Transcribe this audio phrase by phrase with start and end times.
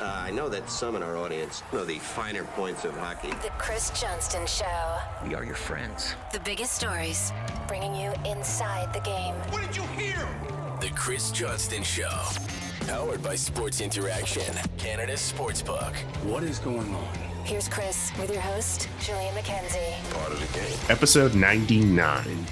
[0.00, 3.30] Uh, I know that some in our audience know the finer points of hockey.
[3.42, 4.98] The Chris Johnston Show.
[5.26, 6.14] We are your friends.
[6.32, 7.32] The biggest stories,
[7.66, 9.34] bringing you inside the game.
[9.50, 10.28] What did you hear?
[10.80, 12.08] The Chris Johnston Show.
[12.86, 15.94] Powered by Sports Interaction, Canada's Sportsbook.
[16.24, 17.14] What is going on?
[17.44, 19.94] Here's Chris with your host, Julian McKenzie.
[20.12, 20.78] Part of the game.
[20.88, 22.46] Episode 99.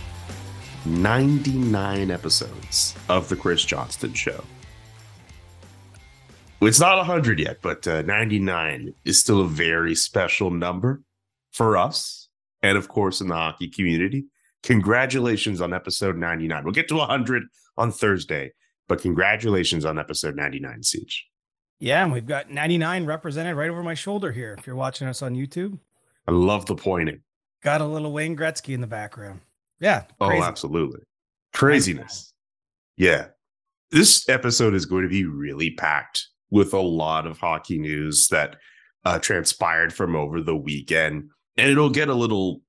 [0.85, 4.43] 99 episodes of The Chris Johnston Show.
[6.63, 11.03] It's not 100 yet, but uh, 99 is still a very special number
[11.53, 12.29] for us.
[12.63, 14.27] And of course, in the hockey community.
[14.63, 16.65] Congratulations on episode 99.
[16.65, 17.45] We'll get to 100
[17.77, 18.53] on Thursday,
[18.89, 21.27] but congratulations on episode 99, Siege.
[21.79, 24.57] Yeah, and we've got 99 represented right over my shoulder here.
[24.59, 25.79] If you're watching us on YouTube,
[26.27, 27.21] I love the pointing.
[27.63, 29.41] got a little Wayne Gretzky in the background.
[29.79, 30.05] Yeah.
[30.21, 31.01] Oh, absolutely.
[31.53, 32.33] Craziness.
[32.97, 33.27] Yeah.
[33.91, 38.57] This episode is going to be really packed with a lot of hockey news that
[39.05, 41.31] uh, transpired from over the weekend.
[41.57, 42.61] And it'll get a little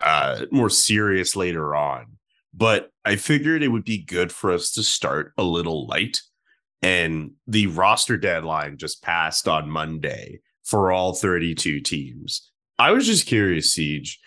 [0.00, 2.06] uh, more serious later on.
[2.54, 6.20] But I figured it would be good for us to start a little light.
[6.82, 12.50] And the roster deadline just passed on Monday for all 32 teams.
[12.78, 14.18] I was just curious, Siege,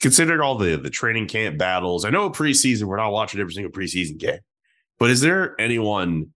[0.00, 2.04] considering all the the training camp battles.
[2.04, 4.40] I know preseason, we're not watching every single preseason game,
[4.98, 6.32] but is there anyone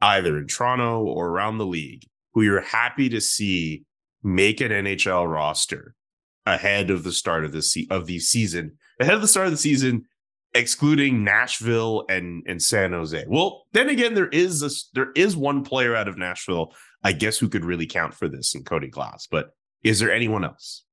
[0.00, 2.04] either in Toronto or around the league
[2.34, 3.84] who you're happy to see
[4.22, 5.94] make an NHL roster
[6.46, 9.52] ahead of the start of the se- of the season, ahead of the start of
[9.52, 10.04] the season,
[10.54, 13.24] excluding Nashville and and San Jose?
[13.28, 17.38] Well, then again, there is a, there is one player out of Nashville, I guess,
[17.38, 19.26] who could really count for this in Cody Glass.
[19.30, 19.50] But
[19.82, 20.84] is there anyone else?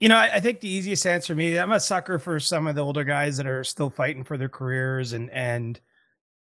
[0.00, 2.66] You know, I, I think the easiest answer for me, I'm a sucker for some
[2.66, 5.80] of the older guys that are still fighting for their careers and and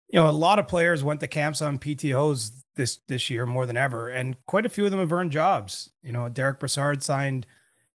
[0.08, 3.66] you know, a lot of players went to camps on PTOs this this year more
[3.66, 5.91] than ever, and quite a few of them have earned jobs.
[6.02, 7.46] You know, Derek Brassard signed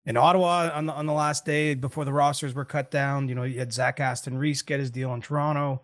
[0.05, 3.29] in Ottawa on the on the last day before the rosters were cut down.
[3.29, 5.81] You know, you had Zach Aston Reese get his deal in Toronto,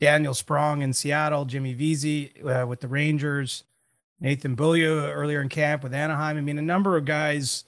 [0.00, 3.64] Daniel Sprong in Seattle, Jimmy Vesey uh, with the Rangers,
[4.20, 6.36] Nathan Beaulieu earlier in camp with Anaheim.
[6.36, 7.64] I mean, a number of guys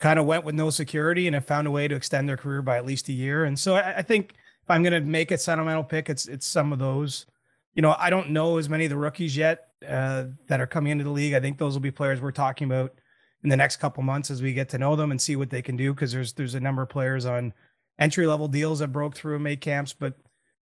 [0.00, 2.62] kind of went with no security and have found a way to extend their career
[2.62, 3.44] by at least a year.
[3.44, 4.34] And so I, I think
[4.64, 7.26] if I'm going to make a sentimental pick, it's it's some of those.
[7.74, 10.92] You know, I don't know as many of the rookies yet uh, that are coming
[10.92, 11.34] into the league.
[11.34, 12.94] I think those will be players we're talking about
[13.42, 15.60] in the next couple months as we get to know them and see what they
[15.60, 15.92] can do.
[15.92, 17.52] Because there's there's a number of players on
[17.98, 19.92] entry level deals that broke through and made camps.
[19.92, 20.14] But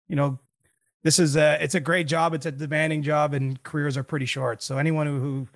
[0.07, 0.39] you know,
[1.03, 2.33] this is a it's a great job.
[2.33, 4.63] It's a demanding job, and careers are pretty short.
[4.63, 5.47] So anyone who, who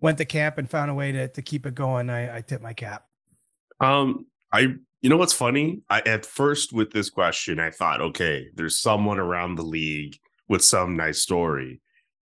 [0.00, 2.60] went to camp and found a way to to keep it going, I, I tip
[2.60, 3.06] my cap.
[3.80, 5.82] Um, I you know what's funny?
[5.90, 10.16] I at first with this question, I thought, okay, there's someone around the league
[10.48, 11.82] with some nice story.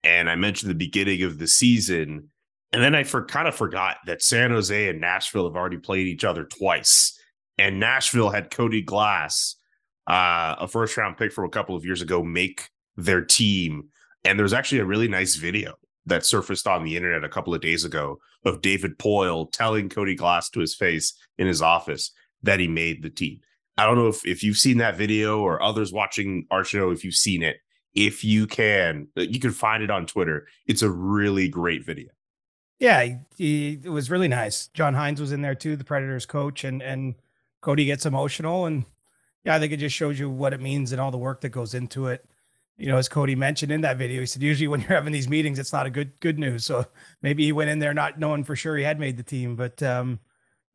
[0.04, 2.28] And I mentioned the beginning of the season,
[2.74, 6.08] and then I for kind of forgot that San Jose and Nashville have already played
[6.08, 7.18] each other twice.
[7.58, 9.56] And Nashville had Cody Glass,
[10.06, 13.86] uh, a first round pick from a couple of years ago, make their team.
[14.26, 15.76] And there's actually a really nice video
[16.08, 20.14] that surfaced on the internet a couple of days ago of David Poile telling Cody
[20.14, 22.12] Glass to his face in his office
[22.46, 23.42] that he made the team.
[23.78, 27.04] I don't know if, if you've seen that video or others watching our show, if
[27.04, 27.58] you've seen it.
[27.94, 30.48] If you can, uh, you can find it on Twitter.
[30.68, 32.10] It's a really great video.
[32.80, 34.68] Yeah, he, he, it was really nice.
[34.68, 37.16] John Hynes was in there too, the Predators coach, and and
[37.62, 38.84] Cody gets emotional, and
[39.46, 41.50] yeah, I think it just shows you what it means and all the work that
[41.50, 42.26] goes into it.
[42.78, 45.30] You know, as Cody mentioned in that video, he said usually when you're having these
[45.30, 46.66] meetings, it's not a good good news.
[46.66, 46.86] So
[47.22, 49.82] maybe he went in there not knowing for sure he had made the team, but
[49.82, 50.20] um,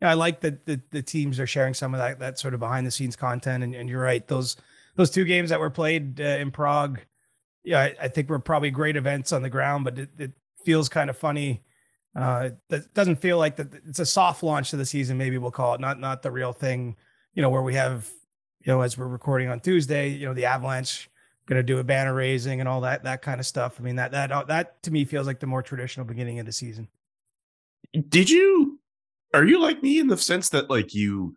[0.01, 2.61] yeah, I like that the, the teams are sharing some of that that sort of
[2.61, 3.63] behind the scenes content.
[3.63, 4.57] And, and you're right, those
[4.97, 7.01] those two games that were played uh, in Prague,
[7.65, 10.33] yeah, I, I, think were probably great events on the ground, but it, it
[10.65, 11.63] feels kind of funny.
[12.17, 13.69] Uh, that doesn't feel like that.
[13.87, 16.53] It's a soft launch to the season, maybe we'll call it, not not the real
[16.53, 16.97] thing.
[17.35, 18.11] You know, where we have,
[18.61, 21.09] you know, as we're recording on Tuesday, you know, the Avalanche
[21.47, 23.77] going to do a banner raising and all that that kind of stuff.
[23.79, 26.53] I mean, that that that to me feels like the more traditional beginning of the
[26.53, 26.89] season.
[28.09, 28.80] Did you
[29.33, 31.37] are you like me in the sense that like you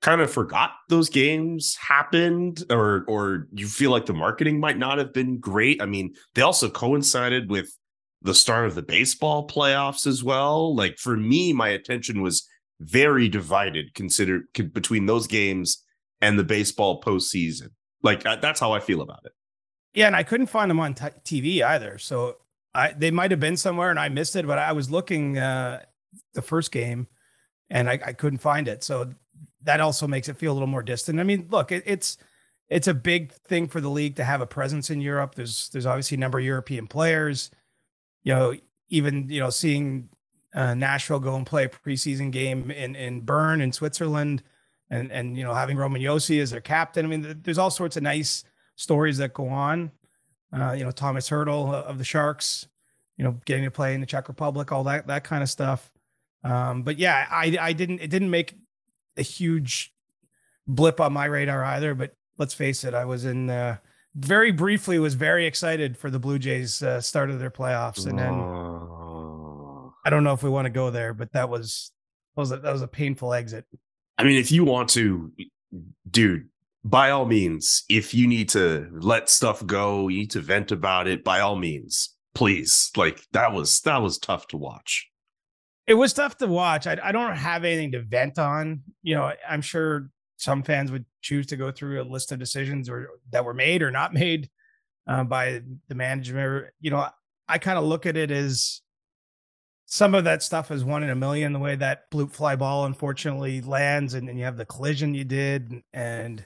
[0.00, 4.98] kind of forgot those games happened or or you feel like the marketing might not
[4.98, 5.80] have been great?
[5.80, 7.76] I mean they also coincided with
[8.20, 10.74] the start of the baseball playoffs as well.
[10.74, 12.46] Like for me my attention was
[12.80, 15.82] very divided considered between those games
[16.20, 17.68] and the baseball postseason.
[18.02, 19.32] Like that's how i feel about it.
[19.94, 21.96] Yeah and i couldn't find them on t- tv either.
[21.98, 22.36] So
[22.74, 25.80] i they might have been somewhere and i missed it but i was looking uh
[26.34, 27.06] the first game
[27.72, 28.84] and I, I, couldn't find it.
[28.84, 29.14] So
[29.62, 31.18] that also makes it feel a little more distant.
[31.18, 32.18] I mean, look, it, it's
[32.68, 35.34] it's a big thing for the league to have a presence in Europe.
[35.34, 37.50] There's there's obviously a number of European players.
[38.22, 38.54] You know,
[38.88, 40.10] even you know seeing
[40.54, 44.42] uh, Nashville go and play a preseason game in in Bern in Switzerland,
[44.90, 47.06] and and you know having Roman Josi as their captain.
[47.06, 48.44] I mean, there's all sorts of nice
[48.76, 49.90] stories that go on.
[50.54, 52.68] Uh, you know, Tomas Hertl of the Sharks,
[53.16, 55.90] you know, getting to play in the Czech Republic, all that that kind of stuff.
[56.44, 58.54] Um, but yeah, I I didn't it didn't make
[59.16, 59.92] a huge
[60.66, 61.94] blip on my radar either.
[61.94, 63.76] But let's face it, I was in uh,
[64.14, 68.18] very briefly was very excited for the Blue Jays uh, start of their playoffs, and
[68.18, 68.32] then.
[70.04, 71.92] I don't know if we want to go there, but that was
[72.34, 73.64] that was a, that was a painful exit.
[74.18, 75.32] I mean, if you want to,
[76.10, 76.48] dude,
[76.84, 81.06] by all means, if you need to let stuff go, you need to vent about
[81.06, 82.90] it, by all means, please.
[82.96, 85.08] Like that was that was tough to watch.
[85.86, 86.86] It was tough to watch.
[86.86, 88.82] I, I don't have anything to vent on.
[89.02, 92.88] You know, I'm sure some fans would choose to go through a list of decisions
[92.88, 94.48] or that were made or not made
[95.06, 96.66] uh, by the management.
[96.80, 97.06] You know,
[97.48, 98.82] I kind of look at it as
[99.86, 101.52] some of that stuff is one in a million.
[101.52, 105.24] The way that blue fly ball unfortunately lands, and, and you have the collision you
[105.24, 106.44] did, and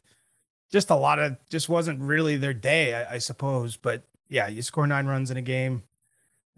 [0.73, 3.77] just a lot of just wasn't really their day, I, I suppose.
[3.77, 5.85] But yeah, you score nine runs in a game.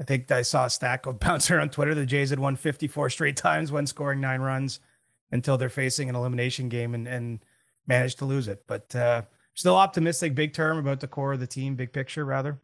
[0.01, 1.95] I think I saw a stack of bouncer on Twitter.
[1.95, 4.81] The Jays had won 54 straight times when scoring nine runs
[5.31, 7.41] until they're facing an elimination game and, and
[7.87, 8.65] managed to lose it.
[8.67, 9.23] But uh,
[9.55, 12.59] still optimistic, big term about the core of the team, big picture rather.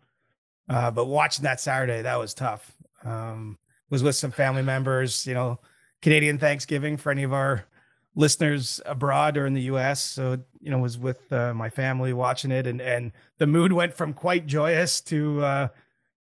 [0.68, 2.72] Uh, but watching that Saturday, that was tough.
[3.04, 3.58] Um,
[3.90, 5.60] was with some family members, you know,
[6.00, 7.66] Canadian Thanksgiving for any of our
[8.14, 10.00] listeners abroad or in the US.
[10.00, 13.92] So, you know, was with uh, my family watching it and, and the mood went
[13.92, 15.68] from quite joyous to, uh,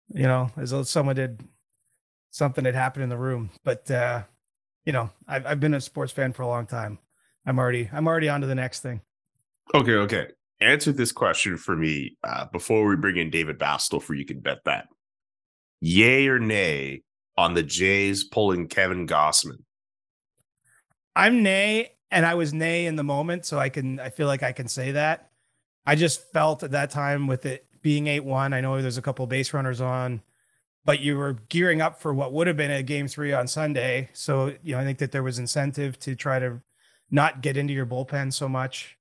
[0.10, 1.44] you know, as though someone did
[2.31, 3.50] something had happened in the room.
[3.63, 4.24] But, uh,
[4.86, 7.00] you know, I've, I've been a sports fan for a long time.
[7.46, 9.02] I'm already, I'm already on to the next thing.
[9.74, 10.28] Okay, okay.
[10.62, 14.40] Answer this question for me uh, before we bring in David Bastel for you can
[14.40, 14.88] bet that.
[15.81, 17.04] Yay or nay
[17.38, 19.57] on the Jays pulling Kevin Gausman?
[21.16, 24.44] I'm nay, and I was nay in the moment, so I can I feel like
[24.44, 25.31] I can say that.
[25.86, 28.52] I just felt at that time with it being eight one.
[28.52, 30.24] I know there's a couple base runners on,
[30.86, 34.10] but you were gearing up for what would have been a game three on Sunday.
[34.12, 36.62] So you know I think that there was incentive to try to
[37.12, 38.98] not get into your bullpen so much.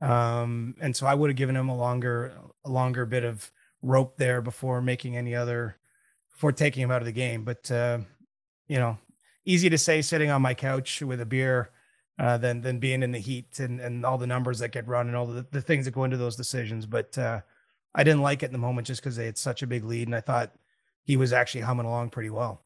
[0.00, 2.32] Um, and so I would have given him a longer
[2.64, 3.50] a longer bit of
[3.82, 5.78] rope there before making any other
[6.30, 7.42] before taking him out of the game.
[7.42, 7.98] But uh,
[8.68, 8.98] you know,
[9.44, 11.70] easy to say sitting on my couch with a beer
[12.20, 15.08] uh, than than being in the heat and and all the numbers that get run
[15.08, 16.86] and all the, the things that go into those decisions.
[16.86, 17.40] But uh,
[17.94, 20.08] I didn't like it in the moment just because they had such a big lead,
[20.08, 20.52] and I thought
[21.04, 22.64] he was actually humming along pretty well.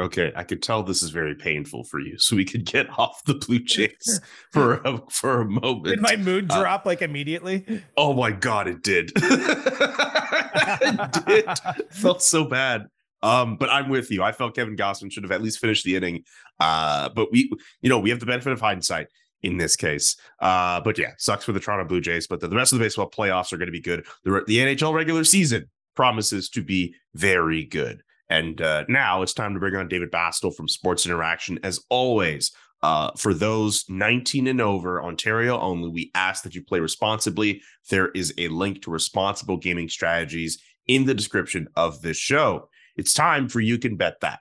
[0.00, 3.22] Okay, I could tell this is very painful for you, so we could get off
[3.24, 4.20] the Blue Jays
[4.50, 5.86] for a, for a moment.
[5.86, 7.82] Did my mood Uh, drop like immediately?
[7.96, 9.12] Oh my god, it did.
[9.16, 11.46] it did.
[11.90, 12.86] Felt so bad.
[13.22, 14.22] Um, but I'm with you.
[14.22, 16.24] I felt Kevin Gausman should have at least finished the inning.
[16.58, 17.50] Uh, but we,
[17.80, 19.06] you know, we have the benefit of hindsight
[19.42, 20.16] in this case.
[20.40, 22.26] Uh, but yeah, sucks for the Toronto Blue Jays.
[22.26, 24.06] But the, the rest of the baseball playoffs are going to be good.
[24.24, 28.02] The, the NHL regular season promises to be very good.
[28.28, 31.58] And uh, now it's time to bring on David Bastel from Sports Interaction.
[31.62, 32.52] As always,
[32.82, 37.60] uh, for those 19 and over, Ontario only, we ask that you play responsibly.
[37.90, 42.68] There is a link to responsible gaming strategies in the description of this show.
[42.96, 44.40] It's time for You Can Bet That.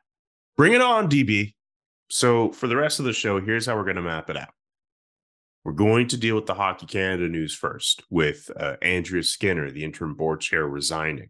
[0.57, 1.53] Bring it on, DB.
[2.09, 4.49] So, for the rest of the show, here's how we're going to map it out.
[5.63, 9.83] We're going to deal with the Hockey Canada news first, with uh, Andrea Skinner, the
[9.83, 11.29] interim board chair, resigning.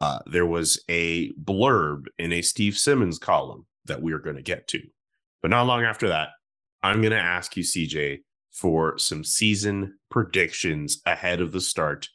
[0.00, 4.42] Uh, there was a blurb in a Steve Simmons column that we are going to
[4.42, 4.80] get to.
[5.42, 6.30] But not long after that,
[6.82, 8.20] I'm going to ask you, CJ,
[8.52, 12.08] for some season predictions ahead of the start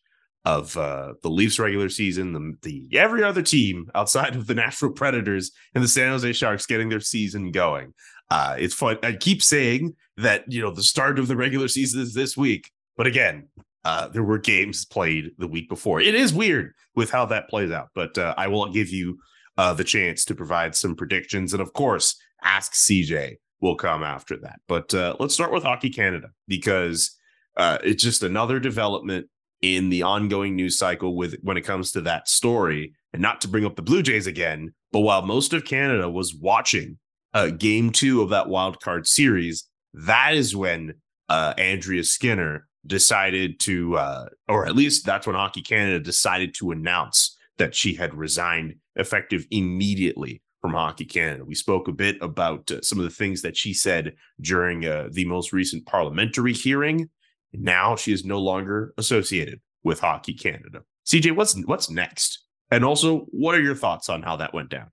[0.46, 4.92] of uh, the Leafs regular season, the, the every other team outside of the Nashville
[4.92, 7.94] Predators and the San Jose Sharks getting their season going.
[8.30, 8.98] Uh, it's fun.
[9.04, 12.72] I keep saying that you know the start of the regular season is this week,
[12.98, 13.48] but again,
[13.86, 16.00] uh, there were games played the week before.
[16.00, 19.18] It is weird with how that plays out, but uh, I will give you
[19.58, 24.38] uh, the chance to provide some predictions, and of course, ask CJ will come after
[24.38, 24.60] that.
[24.68, 27.18] But uh, let's start with Hockey Canada because
[27.56, 29.28] uh, it's just another development
[29.62, 32.94] in the ongoing news cycle with when it comes to that story.
[33.14, 36.36] And not to bring up the Blue Jays again, but while most of Canada was
[36.36, 36.98] watching
[37.34, 40.96] uh, game two of that wild card series, that is when
[41.30, 46.72] uh, Andrea Skinner decided to, uh, or at least that's when Hockey Canada decided to
[46.72, 51.44] announce that she had resigned effective immediately from Hockey Canada.
[51.46, 55.10] We spoke a bit about uh, some of the things that she said during uh,
[55.12, 57.10] the most recent parliamentary hearing.
[57.52, 60.84] Now she is no longer associated with Hockey Canada.
[61.06, 62.46] CJ, what's what's next?
[62.72, 64.90] And also, what are your thoughts on how that went down?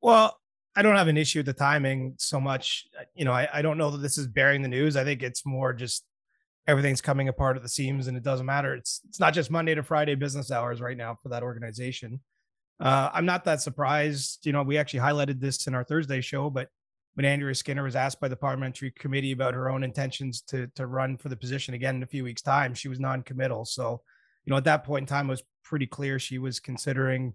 [0.00, 0.38] Well,
[0.76, 2.86] I don't have an issue with the timing so much.
[3.14, 4.96] You know, I, I don't know that this is bearing the news.
[4.96, 6.04] I think it's more just
[6.66, 8.74] everything's coming apart at the seams and it doesn't matter.
[8.74, 12.20] It's it's not just Monday to Friday business hours right now for that organization.
[12.80, 14.44] Uh, I'm not that surprised.
[14.46, 16.68] You know, we actually highlighted this in our Thursday show, but
[17.14, 20.86] when Andrea Skinner was asked by the parliamentary committee about her own intentions to to
[20.86, 23.64] run for the position again in a few weeks' time, she was non-committal.
[23.66, 24.02] So,
[24.44, 27.34] you know, at that point in time, it was pretty clear she was considering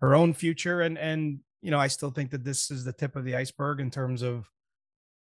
[0.00, 0.80] her own future.
[0.80, 3.80] And and you know, I still think that this is the tip of the iceberg
[3.80, 4.48] in terms of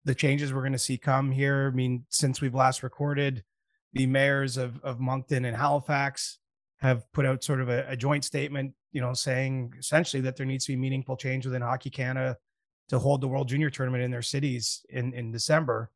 [0.06, 1.70] the changes we're going to see come here.
[1.72, 3.44] I mean, since we've last recorded,
[3.94, 6.40] the mayors of of Moncton and Halifax
[6.80, 10.46] have put out sort of a, a joint statement, you know, saying essentially that there
[10.46, 12.38] needs to be meaningful change within Hockey Canada
[12.90, 15.92] to hold the World Junior Tournament in their cities in in December.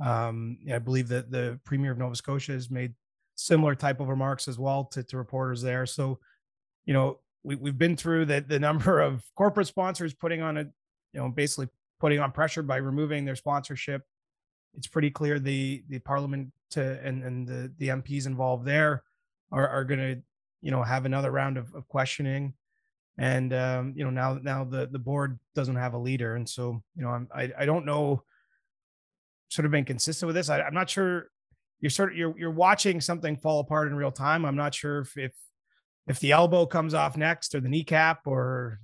[0.00, 2.94] Um, I believe that the Premier of Nova Scotia has made
[3.34, 5.86] similar type of remarks as well to, to reporters there.
[5.86, 6.18] So,
[6.84, 10.62] you know, we, we've been through the the number of corporate sponsors putting on a,
[11.12, 11.68] you know, basically
[12.00, 14.02] putting on pressure by removing their sponsorship.
[14.74, 19.02] It's pretty clear the the Parliament to and and the the MPs involved there
[19.50, 20.22] are are going to
[20.62, 22.54] you know have another round of, of questioning
[23.18, 26.82] and um, you know now now the the board doesn't have a leader, and so
[26.96, 28.22] you know I'm, I I don't know
[29.48, 30.48] sort of been consistent with this.
[30.48, 31.30] I, I'm not sure
[31.80, 34.44] you're sort of you're you're watching something fall apart in real time.
[34.44, 35.32] I'm not sure if if
[36.06, 38.80] if the elbow comes off next or the kneecap or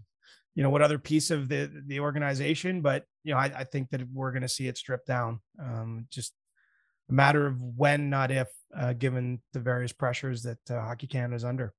[0.55, 3.91] you know what other piece of the the organization, but you know I, I think
[3.91, 5.41] that we're going to see it stripped down.
[5.61, 6.33] Um, just
[7.09, 11.37] a matter of when, not if, uh, given the various pressures that uh, Hockey Canada
[11.37, 11.73] is under.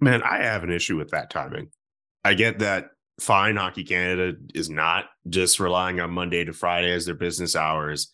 [0.00, 1.70] Man, I have an issue with that timing.
[2.24, 7.06] I get that fine Hockey Canada is not just relying on Monday to Friday as
[7.06, 8.10] their business hours,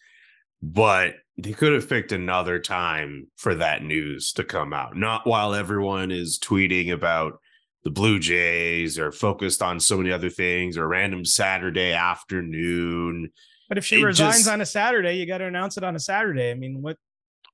[0.63, 5.55] but they could have picked another time for that news to come out, not while
[5.55, 7.41] everyone is tweeting about
[7.85, 13.31] the Blue Jays or focused on so many other things or random Saturday afternoon.
[13.69, 15.95] But if she it resigns just, on a Saturday, you got to announce it on
[15.95, 16.51] a Saturday.
[16.51, 16.97] I mean, what?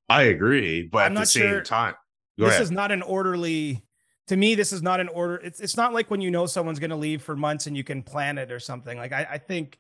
[0.09, 1.95] I agree, but I'm at the same sure, time,
[2.39, 2.63] this ahead.
[2.63, 3.85] is not an orderly
[4.29, 5.37] to me, this is not an order.
[5.37, 7.85] It's it's not like when you know someone's going to leave for months and you
[7.85, 8.97] can plan it or something.
[8.97, 9.79] Like I, I think,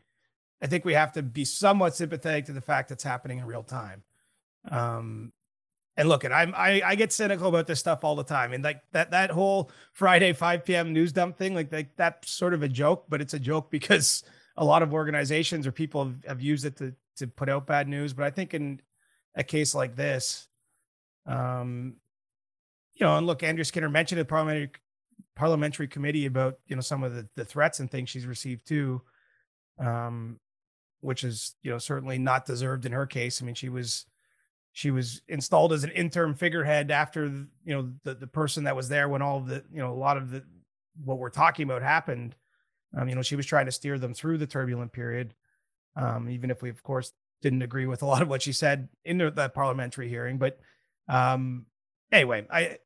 [0.64, 3.62] I think we have to be somewhat sympathetic to the fact that's happening in real
[3.62, 4.02] time.
[4.70, 5.30] Um,
[5.94, 8.54] and look, and I'm I, I get cynical about this stuff all the time.
[8.54, 10.94] And like that that whole Friday 5 p.m.
[10.94, 14.24] news dump thing, like, like that's sort of a joke, but it's a joke because
[14.56, 17.86] a lot of organizations or people have, have used it to to put out bad
[17.86, 18.14] news.
[18.14, 18.80] But I think in
[19.34, 20.48] a case like this,
[21.26, 21.96] um,
[22.94, 24.70] you know, and look, Andrea Skinner mentioned the parliamentary
[25.36, 29.02] parliamentary committee about you know some of the, the threats and things she's received too,
[29.78, 30.40] um,
[31.04, 33.42] which is you know certainly not deserved in her case.
[33.42, 34.06] I mean, she was
[34.72, 38.88] she was installed as an interim figurehead after you know the the person that was
[38.88, 40.42] there when all of the you know a lot of the
[41.04, 42.34] what we're talking about happened.
[42.96, 45.34] Um, you know, she was trying to steer them through the turbulent period,
[45.96, 48.88] um, even if we of course didn't agree with a lot of what she said
[49.04, 50.58] in the, that parliamentary hearing, but
[51.08, 51.66] um
[52.10, 52.78] anyway, I,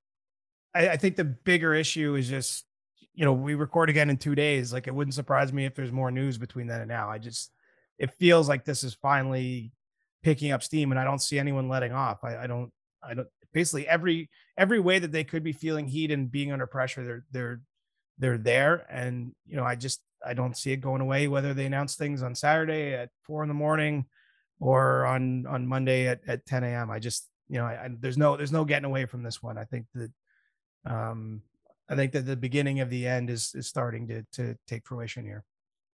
[0.75, 2.65] I, I think the bigger issue is just
[3.15, 4.73] you know we record again in two days.
[4.73, 7.09] Like it wouldn't surprise me if there's more news between then and now.
[7.09, 7.53] I just
[7.99, 9.73] it feels like this is finally
[10.23, 12.25] picking up steam, and I don't see anyone letting off.
[12.25, 12.73] I, I don't.
[13.03, 13.29] I don't.
[13.53, 17.25] Basically, every every way that they could be feeling heat and being under pressure, they're
[17.31, 17.61] they're
[18.19, 18.87] they're there.
[18.91, 21.29] And you know, I just I don't see it going away.
[21.29, 24.07] Whether they announce things on Saturday at four in the morning
[24.61, 26.91] or on on Monday at, at 10 a.m.
[26.91, 29.57] I just you know, I, I, there's no there's no getting away from this one.
[29.57, 30.11] I think that
[30.85, 31.43] um,
[31.89, 35.25] I think that the beginning of the end is is starting to to take fruition
[35.25, 35.45] here.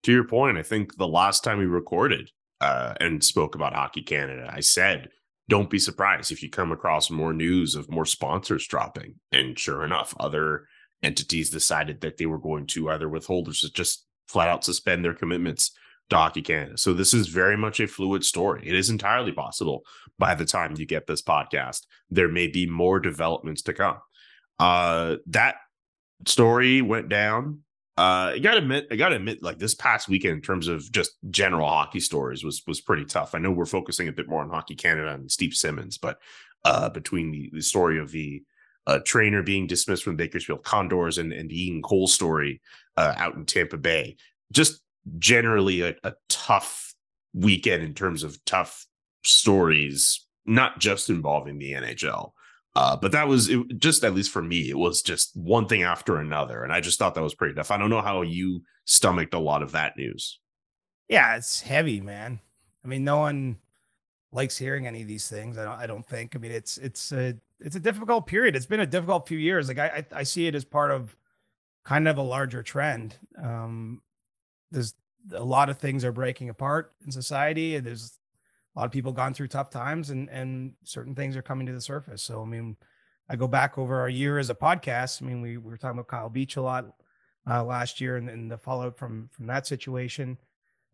[0.05, 4.03] To your point, I think the last time we recorded uh, and spoke about Hockey
[4.03, 5.09] Canada, I said,
[5.49, 9.85] "Don't be surprised if you come across more news of more sponsors dropping." And sure
[9.85, 10.67] enough, other
[11.03, 15.15] entities decided that they were going to either withhold or just flat out suspend their
[15.15, 15.73] commitments
[16.11, 16.77] to Hockey Canada.
[16.79, 18.63] So this is very much a fluid story.
[18.67, 19.85] It is entirely possible
[20.19, 23.99] by the time you get this podcast, there may be more developments to come.
[24.59, 25.57] Uh, that
[26.27, 27.61] story went down.
[27.99, 31.17] Uh, I gotta admit, I gotta admit, like this past weekend, in terms of just
[31.31, 33.35] general hockey stories, was was pretty tough.
[33.35, 36.21] I know we're focusing a bit more on Hockey Canada and Steve Simmons, but
[36.65, 38.45] uh, between the, the story of the
[38.87, 42.61] uh, trainer being dismissed from Bakersfield Condors and, and the Ian Cole story
[42.97, 44.17] uh, out in Tampa Bay,
[44.53, 44.81] just
[45.19, 46.95] generally a, a tough
[47.35, 48.87] weekend in terms of tough
[49.25, 52.31] stories, not just involving the NHL.
[52.79, 55.83] Uh, but that was it, just at least for me, it was just one thing
[55.83, 57.73] after another, and I just thought that was pretty tough.
[57.73, 60.39] I don't know how you stomached a lot of that news.
[61.09, 62.39] Yeah, it's heavy, man.
[62.85, 63.57] I mean, no one
[64.31, 65.59] likes hearing any of these things.
[65.59, 65.77] I don't.
[65.77, 66.37] I don't think.
[66.37, 68.55] I mean, it's it's a it's a difficult period.
[68.55, 69.67] It's been a difficult few years.
[69.67, 71.17] Like I I, I see it as part of
[71.85, 73.17] kind of a larger trend.
[73.43, 74.03] Um,
[74.71, 74.95] there's
[75.33, 78.18] a lot of things are breaking apart in society, and there's
[78.79, 81.73] a lot of people gone through tough times, and and certain things are coming to
[81.73, 82.23] the surface.
[82.23, 82.77] So I mean,
[83.29, 85.21] I go back over our year as a podcast.
[85.21, 86.87] I mean, we, we were talking about Kyle Beach a lot
[87.51, 90.39] uh, last year, and, and the fallout from from that situation,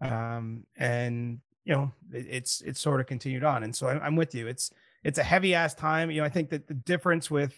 [0.00, 3.62] um, and you know, it, it's it's sort of continued on.
[3.64, 4.46] And so I, I'm with you.
[4.46, 4.72] It's
[5.02, 6.10] it's a heavy ass time.
[6.10, 7.54] You know, I think that the difference with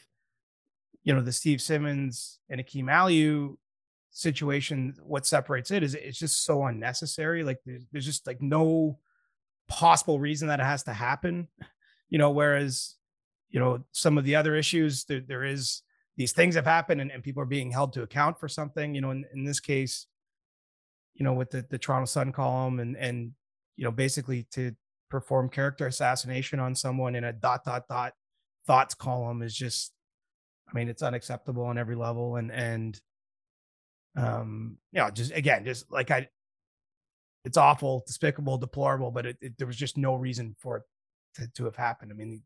[1.04, 3.58] you know the Steve Simmons and Akim Aliu
[4.10, 7.44] situation, what separates it is it's just so unnecessary.
[7.44, 8.98] Like there's, there's just like no
[9.68, 11.48] possible reason that it has to happen.
[12.08, 12.94] You know, whereas
[13.50, 15.82] you know some of the other issues there, there is
[16.16, 18.94] these things have happened and, and people are being held to account for something.
[18.94, 20.06] You know, in, in this case,
[21.14, 23.32] you know, with the, the Toronto Sun column and and
[23.76, 24.74] you know basically to
[25.10, 28.12] perform character assassination on someone in a dot dot dot
[28.66, 29.92] thoughts column is just
[30.68, 32.36] I mean, it's unacceptable on every level.
[32.36, 33.00] And, and,
[34.16, 36.28] um, you know, just again, just like I,
[37.46, 40.82] it's awful, despicable, deplorable, but it, it, there was just no reason for it
[41.36, 42.10] to, to have happened.
[42.10, 42.42] I mean,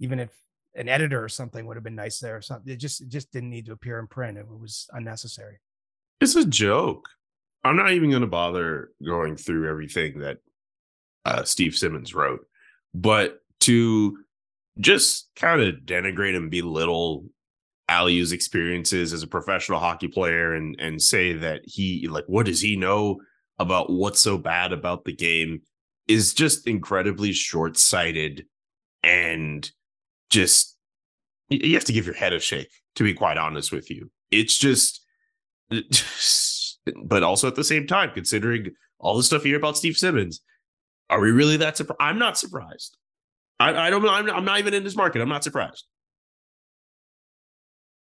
[0.00, 0.30] even if
[0.74, 3.30] an editor or something would have been nice there or something, it just, it just
[3.30, 4.38] didn't need to appear in print.
[4.38, 5.60] It was unnecessary.
[6.22, 7.10] It's a joke.
[7.62, 10.38] I'm not even going to bother going through everything that
[11.26, 12.46] uh, Steve Simmons wrote,
[12.94, 14.16] but to
[14.80, 17.26] just kind of denigrate and belittle
[17.90, 22.60] Aliu's experiences as a professional hockey player and and say that he like what does
[22.60, 23.20] he know
[23.58, 25.62] about what's so bad about the game
[26.08, 28.44] is just incredibly short-sighted
[29.02, 29.70] and
[30.30, 30.76] just
[31.48, 34.10] you have to give your head a shake to be quite honest with you.
[34.30, 35.04] It's just
[37.04, 40.40] but also at the same time considering all the stuff you hear about Steve Simmons
[41.10, 42.96] are we really that surprised I'm not surprised.
[43.60, 45.22] I, I don't I'm, I'm not even in this market.
[45.22, 45.86] I'm not surprised.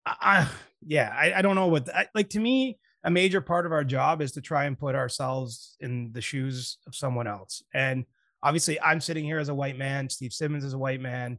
[0.04, 0.48] I,
[0.84, 3.85] yeah, I, I don't know what I, like to me a major part of our
[3.85, 7.62] job is to try and put ourselves in the shoes of someone else.
[7.74, 8.05] And
[8.42, 10.09] obviously, I'm sitting here as a white man.
[10.09, 11.38] Steve Simmons is a white man.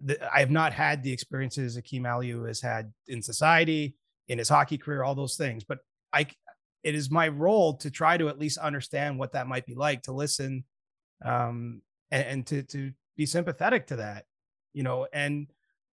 [0.00, 3.94] The, I have not had the experiences Akim Aliu has had in society,
[4.28, 5.64] in his hockey career, all those things.
[5.64, 5.78] But
[6.12, 6.26] I,
[6.82, 10.02] it is my role to try to at least understand what that might be like,
[10.02, 10.64] to listen,
[11.24, 14.24] um, and, and to to be sympathetic to that,
[14.72, 15.46] you know, and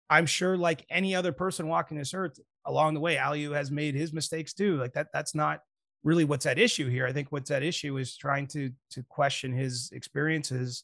[0.10, 3.96] I'm sure, like any other person walking this earth, along the way, Aliu has made
[3.96, 4.78] his mistakes too.
[4.78, 5.62] Like that, that's not
[6.04, 7.06] really what's at issue here.
[7.06, 10.84] I think what's at issue is trying to to question his experiences,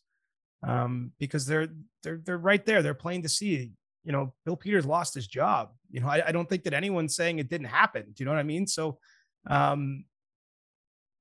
[0.67, 1.67] um, because they're
[2.03, 2.81] they're they're right there.
[2.81, 3.71] They're plain to see.
[4.03, 5.71] You know, Bill Peters lost his job.
[5.89, 8.03] You know, I, I don't think that anyone's saying it didn't happen.
[8.03, 8.67] Do you know what I mean?
[8.67, 8.99] So,
[9.47, 10.05] um,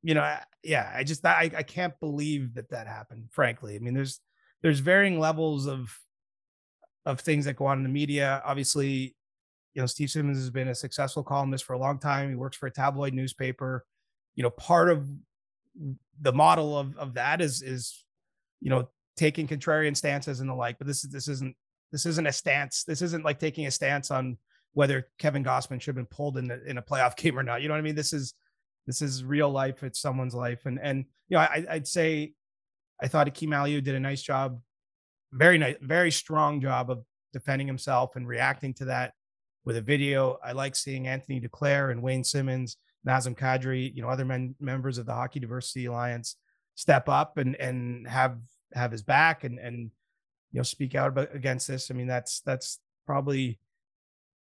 [0.02, 3.28] you know, I, yeah, I just I I can't believe that that happened.
[3.30, 4.20] Frankly, I mean, there's
[4.62, 5.98] there's varying levels of
[7.06, 8.42] of things that go on in the media.
[8.44, 9.14] Obviously,
[9.74, 12.30] you know, Steve Simmons has been a successful columnist for a long time.
[12.30, 13.84] He works for a tabloid newspaper.
[14.36, 15.08] You know, part of
[16.20, 18.04] the model of of that is is
[18.60, 20.78] you know taking contrarian stances and the like.
[20.78, 21.56] But this is this isn't
[21.92, 22.84] this isn't a stance.
[22.84, 24.38] This isn't like taking a stance on
[24.72, 27.62] whether Kevin Gausman should have been pulled in the, in a playoff game or not.
[27.62, 27.94] You know what I mean?
[27.94, 28.34] This is
[28.86, 29.82] this is real life.
[29.82, 32.32] It's someone's life, and and you know I, I'd say
[33.02, 34.60] I thought Akim Aliu did a nice job
[35.34, 39.12] very nice, very strong job of defending himself and reacting to that
[39.64, 40.38] with a video.
[40.44, 44.98] I like seeing Anthony Duclair and Wayne Simmonds, Nazem Kadri, you know, other men, members
[44.98, 46.36] of the Hockey Diversity Alliance
[46.74, 48.38] step up and and have
[48.74, 49.90] have his back and and
[50.50, 51.90] you know speak out about, against this.
[51.90, 53.58] I mean, that's that's probably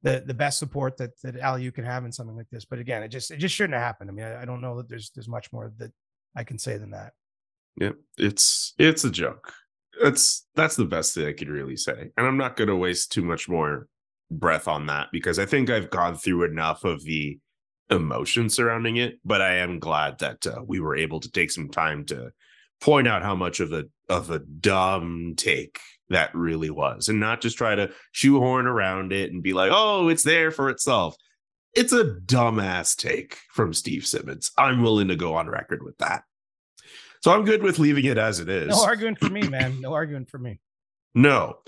[0.03, 2.65] the the best support that that Aliu can have in something like this.
[2.65, 4.09] But again, it just it just shouldn't have happened.
[4.09, 5.91] I mean, I, I don't know that there's there's much more that
[6.35, 7.13] I can say than that.
[7.79, 9.53] Yeah, it's it's a joke
[10.01, 12.11] that's that's the best thing I could really say.
[12.17, 13.87] And I'm not going to waste too much more
[14.31, 17.37] breath on that because I think I've gone through enough of the
[17.89, 19.19] emotion surrounding it.
[19.23, 22.31] But I am glad that uh, we were able to take some time to
[22.79, 27.41] point out how much of a of a dumb take that really was, and not
[27.41, 31.15] just try to shoehorn around it and be like, "Oh, it's there for itself."
[31.73, 34.51] It's a dumbass take from Steve Simmons.
[34.57, 36.23] I'm willing to go on record with that.
[37.21, 38.69] So I'm good with leaving it as it is.
[38.69, 39.79] No arguing for me, man.
[39.79, 40.59] No arguing for me.
[41.13, 41.59] No.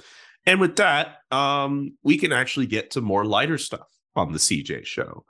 [0.46, 4.86] And with that, um, we can actually get to more lighter stuff on the CJ
[4.86, 5.26] show.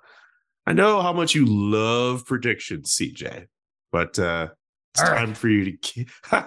[0.65, 3.47] I know how much you love predictions, CJ,
[3.91, 4.47] but uh,
[4.93, 5.37] it's All time right.
[5.37, 6.05] for you to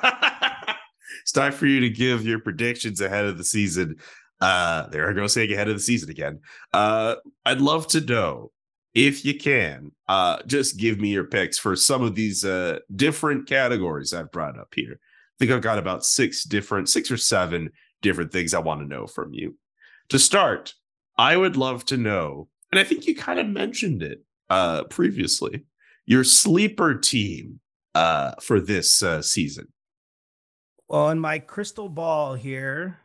[1.22, 3.96] it's time for you to give your predictions ahead of the season.
[4.40, 6.40] Uh, there I go saying ahead of the season again.
[6.72, 8.52] Uh, I'd love to know
[8.94, 13.46] if you can, uh, just give me your picks for some of these uh, different
[13.46, 14.98] categories I've brought up here.
[14.98, 17.70] I think I've got about six different, six or seven
[18.02, 19.56] different things I want to know from you.
[20.10, 20.74] To start,
[21.18, 25.64] I would love to know, and I think you kind of mentioned it uh, previously.
[26.06, 27.60] your sleeper team
[27.94, 29.66] uh, for this uh, season.
[30.88, 33.00] Well, in my crystal ball here,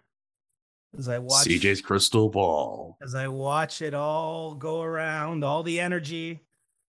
[0.97, 2.97] as I watch CJ's crystal ball.
[3.01, 6.41] as I watch it all go around, all the energy,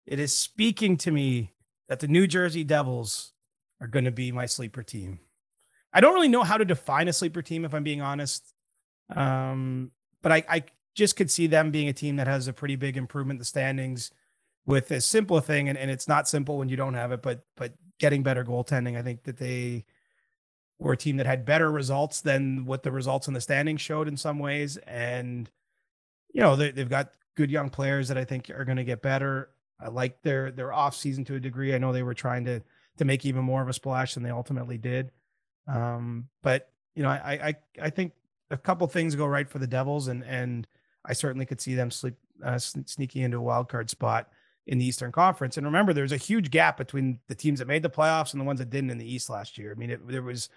[0.06, 1.52] it is speaking to me
[1.88, 3.32] that the New Jersey Devils
[3.80, 5.20] are going to be my sleeper team.
[5.92, 8.54] I don't really know how to define a sleeper team, if I'm being honest.
[9.14, 9.90] Um,
[10.22, 12.96] but I, I just could see them being a team that has a pretty big
[12.96, 14.10] improvement in the standings
[14.66, 17.44] with a simple thing, and, and it's not simple when you don't have it, but
[17.56, 18.96] but getting better goaltending.
[18.96, 19.84] I think that they
[20.78, 24.08] were a team that had better results than what the results in the standings showed
[24.08, 25.50] in some ways, and
[26.32, 29.02] you know they, they've got good young players that I think are going to get
[29.02, 29.50] better.
[29.80, 31.74] I like their their off season to a degree.
[31.74, 32.62] I know they were trying to
[32.98, 35.10] to make even more of a splash than they ultimately did.
[35.66, 38.12] Um, but you know, I I I think
[38.50, 40.66] a couple things go right for the Devils, and and
[41.04, 44.28] I certainly could see them sleep uh, sneaking into a wild card spot
[44.66, 45.56] in the Eastern Conference.
[45.56, 48.44] And remember, there's a huge gap between the teams that made the playoffs and the
[48.44, 49.72] ones that didn't in the East last year.
[49.72, 50.48] I mean, it, there was.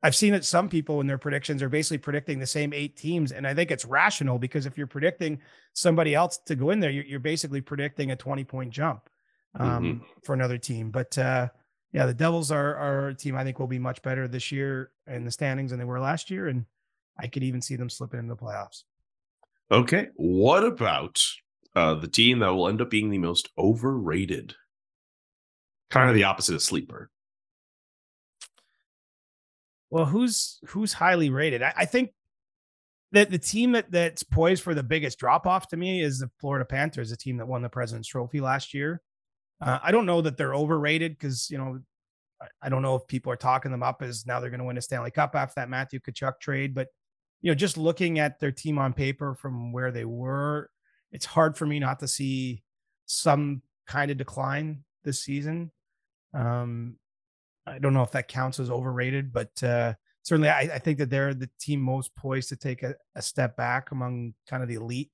[0.00, 0.44] I've seen it.
[0.44, 3.72] Some people in their predictions are basically predicting the same eight teams, and I think
[3.72, 5.40] it's rational because if you're predicting
[5.72, 9.08] somebody else to go in there, you're, you're basically predicting a 20 point jump
[9.58, 10.04] um, mm-hmm.
[10.22, 10.92] for another team.
[10.92, 11.48] But uh,
[11.92, 14.90] yeah, the Devils are, are a team I think will be much better this year
[15.06, 16.66] in the standings than they were last year, and
[17.18, 18.84] I could even see them slipping into the playoffs.
[19.70, 21.20] Okay, what about
[21.74, 24.54] uh, the team that will end up being the most overrated?
[25.90, 27.10] Kind of the opposite of sleeper.
[29.90, 31.62] Well, who's who's highly rated?
[31.62, 32.10] I, I think
[33.12, 36.30] that the team that that's poised for the biggest drop off to me is the
[36.40, 39.00] Florida Panthers, a team that won the President's Trophy last year.
[39.60, 41.80] Uh, I don't know that they're overrated because you know
[42.62, 44.78] I don't know if people are talking them up as now they're going to win
[44.78, 46.88] a Stanley Cup after that Matthew Tkachuk trade, but
[47.40, 50.70] you know just looking at their team on paper from where they were,
[51.12, 52.62] it's hard for me not to see
[53.06, 55.72] some kind of decline this season.
[56.34, 56.96] Um,
[57.66, 61.10] I don't know if that counts as overrated, but uh, certainly I, I, think that
[61.10, 64.74] they're the team most poised to take a, a, step back among kind of the
[64.74, 65.10] elite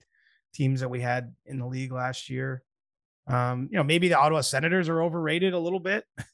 [0.53, 2.63] teams that we had in the league last year.
[3.27, 6.05] Um, you know, maybe the Ottawa Senators are overrated a little bit.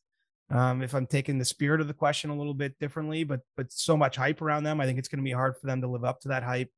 [0.52, 3.70] Um, if I'm taking the spirit of the question a little bit differently, but but
[3.70, 5.86] so much hype around them, I think it's going to be hard for them to
[5.86, 6.72] live up to that hype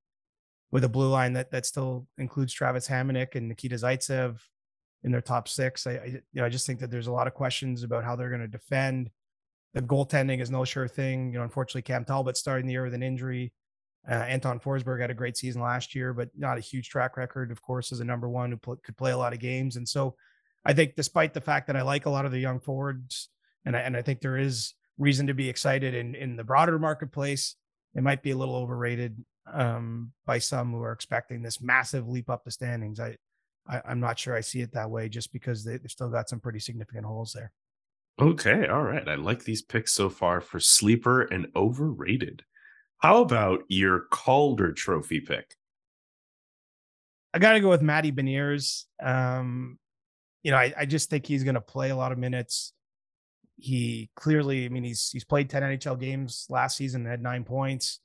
[0.70, 4.40] with a blue line that that still includes Travis Hamonic and Nikita Zaitsev
[5.04, 5.86] in their top six.
[5.86, 8.14] I, I you know I just think that there's a lot of questions about how
[8.14, 9.08] they're going to defend
[9.74, 11.32] the goaltending is no sure thing.
[11.32, 13.52] You know, unfortunately, Cam Talbot starting the year with an injury.
[14.08, 17.52] Uh, Anton Forsberg had a great season last year, but not a huge track record,
[17.52, 19.76] of course, as a number one who pl- could play a lot of games.
[19.76, 20.16] And so
[20.64, 23.28] I think, despite the fact that I like a lot of the young forwards,
[23.64, 26.78] and I, and I think there is reason to be excited in, in the broader
[26.78, 27.56] marketplace,
[27.94, 32.30] it might be a little overrated um, by some who are expecting this massive leap
[32.30, 33.00] up the standings.
[33.00, 33.16] I,
[33.68, 36.28] I, am not sure I see it that way just because they, they've still got
[36.28, 37.52] some pretty significant holes there.
[38.20, 39.08] Okay, all right.
[39.08, 42.44] I like these picks so far for sleeper and overrated.
[43.02, 45.56] How about your Calder Trophy pick?
[47.34, 48.84] I got to go with Matty Beniers.
[49.02, 49.80] Um,
[50.44, 52.72] you know, I, I just think he's going to play a lot of minutes.
[53.56, 57.98] He clearly, I mean, he's he's played ten NHL games last season, had nine points.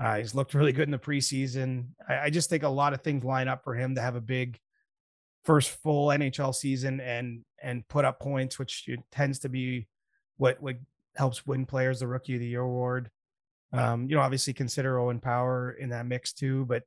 [0.00, 1.88] Uh, he's looked really good in the preseason.
[2.08, 4.20] I, I just think a lot of things line up for him to have a
[4.20, 4.58] big
[5.44, 9.88] first full NHL season and and put up points, which tends to be
[10.38, 10.76] what what
[11.16, 13.10] helps win players the Rookie of the Year award.
[13.72, 16.84] Um, you know, obviously consider Owen Power in that mix too, but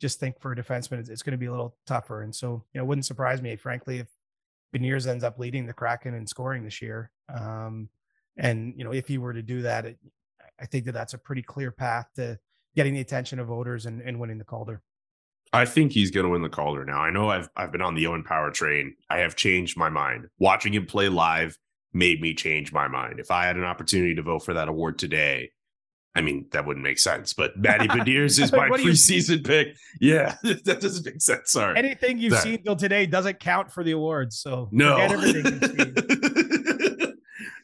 [0.00, 2.22] just think for a defenseman, it's, it's going to be a little tougher.
[2.22, 4.08] And so, you know, it wouldn't surprise me, frankly, if
[4.74, 7.10] Beniers ends up leading the Kraken in scoring this year.
[7.32, 7.88] Um,
[8.36, 9.98] and you know, if he were to do that, it,
[10.60, 12.38] I think that that's a pretty clear path to
[12.76, 14.82] getting the attention of voters and, and winning the Calder.
[15.52, 16.98] I think he's going to win the Calder now.
[17.00, 18.94] I know I've I've been on the Owen Power train.
[19.08, 20.26] I have changed my mind.
[20.38, 21.58] Watching him play live
[21.92, 23.18] made me change my mind.
[23.18, 25.50] If I had an opportunity to vote for that award today,
[26.14, 27.32] I mean that wouldn't make sense.
[27.32, 29.76] But Matty Beniers is my preseason pick.
[30.00, 31.52] Yeah, that doesn't make sense.
[31.52, 31.76] Sorry.
[31.76, 34.38] Anything you've seen till today doesn't count for the awards.
[34.38, 34.96] So no.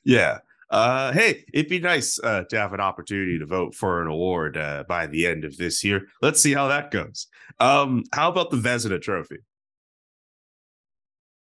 [0.05, 0.39] yeah.
[0.69, 4.57] Uh, hey, it'd be nice uh, to have an opportunity to vote for an award
[4.57, 6.09] uh, by the end of this year.
[6.23, 7.29] Let's see how that goes.
[7.61, 9.39] Um, how about the Vezina Trophy?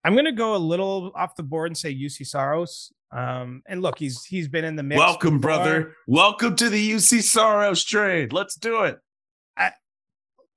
[0.05, 2.93] I'm going to go a little off the board and say Juuse Saros.
[3.11, 4.99] Um, and look, he's he's been in the mix.
[4.99, 5.57] Welcome, before.
[5.57, 5.97] brother.
[6.07, 8.33] Welcome to the Juuse Saros trade.
[8.33, 8.99] Let's do it.
[9.57, 9.71] I,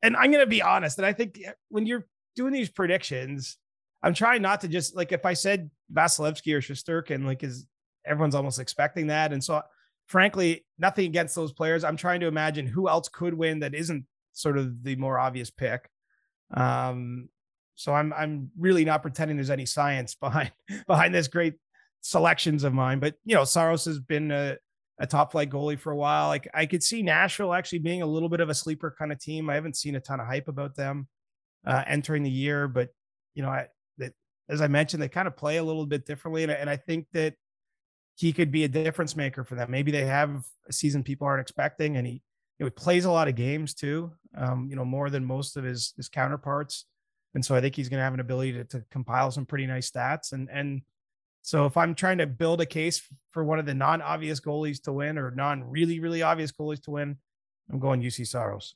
[0.03, 0.97] and I'm going to be honest.
[0.97, 2.05] And I think when you're
[2.35, 3.57] doing these predictions,
[4.03, 7.67] I'm trying not to just like if I said Vasilevskiy or Shesterkin, like is
[8.05, 9.31] everyone's almost expecting that.
[9.31, 9.61] And so,
[10.07, 11.83] frankly, nothing against those players.
[11.83, 15.49] I'm trying to imagine who else could win that isn't sort of the more obvious
[15.49, 15.89] pick.
[16.53, 17.29] Um,
[17.77, 20.51] so I'm I'm really not pretending there's any science behind
[20.87, 21.53] behind this great
[22.01, 22.99] selections of mine.
[22.99, 24.57] But you know, Saros has been a,
[24.99, 26.27] a top flight goalie for a while.
[26.27, 29.19] Like I could see Nashville actually being a little bit of a sleeper kind of
[29.19, 29.49] team.
[29.49, 31.07] I haven't seen a ton of hype about them
[31.65, 32.89] uh, entering the year, but
[33.35, 33.67] you know, I
[33.99, 34.13] that
[34.49, 37.05] as I mentioned, they kind of play a little bit differently, and, and I think
[37.13, 37.35] that
[38.15, 39.69] he could be a difference maker for them.
[39.69, 42.13] Maybe they have a season people aren't expecting, and he
[42.57, 44.11] you know, he plays a lot of games too.
[44.35, 46.85] Um, you know, more than most of his his counterparts,
[47.37, 49.67] and so I think he's going to have an ability to, to compile some pretty
[49.67, 50.31] nice stats.
[50.31, 50.81] And and
[51.43, 54.81] so if I'm trying to build a case for one of the non obvious goalies
[54.85, 57.17] to win or non really really obvious goalies to win,
[57.71, 58.73] I'm going Juuse Saros.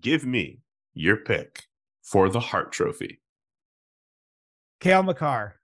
[0.00, 0.60] Give me
[0.94, 1.64] your pick
[2.00, 3.20] for the Hart Trophy.
[4.78, 5.56] Cale Makar.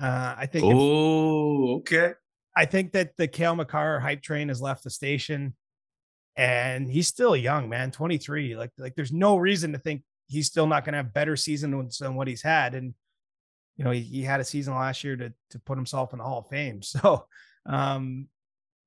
[0.00, 0.64] Uh, I think.
[0.66, 2.12] Oh, if, okay.
[2.56, 5.54] I think that the Cale Makar hype train has left the station,
[6.34, 8.56] and he's still young, man, 23.
[8.56, 10.00] Like, like there's no reason to think
[10.30, 12.74] he's still not going to have better season than what he's had.
[12.74, 12.94] And
[13.76, 16.24] you know, he, he, had a season last year to to put himself in the
[16.24, 16.80] Hall of Fame.
[16.84, 17.26] So,
[17.66, 18.28] um,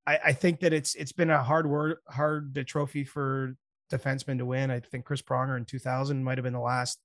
[0.06, 3.56] I, I think that it's it's been a hard word, Hart trophy for
[3.92, 4.72] defensemen to win.
[4.72, 7.00] I think Chris Pronger in 2000 might have been the last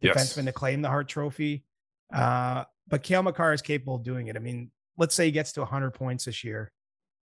[0.00, 0.16] yes.
[0.16, 1.64] defenseman to claim the Hart Trophy.
[2.12, 4.36] Uh, but Cale Makar is capable of doing it.
[4.36, 6.72] I mean, let's say he gets to 100 points this year,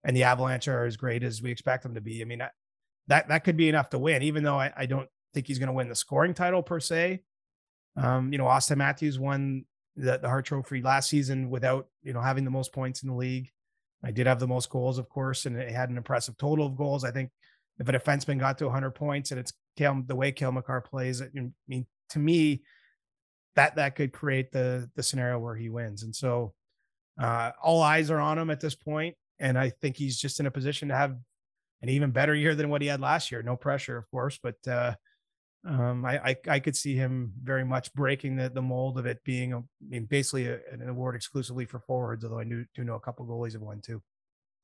[0.05, 2.21] and the Avalanche are as great as we expect them to be.
[2.21, 2.43] I mean,
[3.09, 5.67] that that could be enough to win, even though I, I don't think he's going
[5.67, 7.21] to win the scoring title per se.
[7.97, 9.65] Um, you know, Auston Matthews won
[9.97, 13.15] the, the Hart Trophy last season without you know having the most points in the
[13.15, 13.51] league.
[14.03, 16.77] I did have the most goals, of course, and it had an impressive total of
[16.77, 17.05] goals.
[17.05, 17.31] I think
[17.79, 21.23] if a defenseman got to 100 points and it's Cale, the way Cale Makar plays,
[21.23, 21.29] I
[21.67, 22.63] mean, to me,
[23.57, 26.03] that that could create the the scenario where he wins.
[26.03, 26.55] And so
[27.21, 30.47] uh, all eyes are on him at this point, and I think he's just in
[30.47, 31.17] a position to have
[31.83, 33.43] an even better year than what he had last year.
[33.43, 34.95] No pressure, of course, but uh,
[35.67, 39.23] um, I, I, I could see him very much breaking the the mold of it
[39.25, 42.25] being a, I mean, basically a, an award exclusively for forwards.
[42.25, 44.03] Although I do, do know a couple goalies have won too.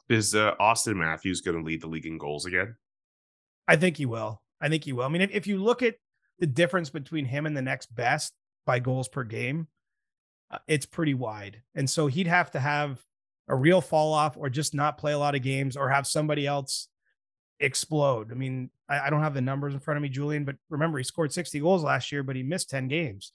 [0.08, 2.76] Is uh, Auston Matthews going to lead the league in goals again?
[3.68, 4.42] I think he will.
[4.60, 5.04] I think he will.
[5.04, 5.94] I mean, if, if you look at
[6.38, 8.34] the difference between him and the next best,
[8.66, 9.66] by goals per game,
[10.50, 11.62] uh, it's pretty wide.
[11.74, 13.00] And so he'd have to have
[13.48, 16.46] a real fall off or just not play a lot of games or have somebody
[16.46, 16.88] else
[17.60, 18.32] explode.
[18.32, 20.98] I mean, I, I, don't have the numbers in front of me, Julian, but remember
[20.98, 23.32] he scored 60 goals last year, but he missed 10 games.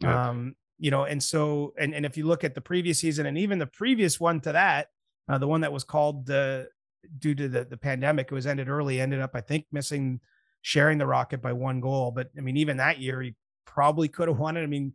[0.00, 0.28] Yeah.
[0.28, 3.38] Um, you know, and so and and if you look at the previous season and
[3.38, 4.88] even the previous one to that,
[5.28, 6.64] uh, the one that was called uh,
[7.18, 10.18] due to the the pandemic, it was ended early, ended up I think missing
[10.62, 12.10] sharing the rocket by one goal.
[12.10, 14.64] But I mean, even that year he probably could have won it.
[14.64, 14.92] I mean,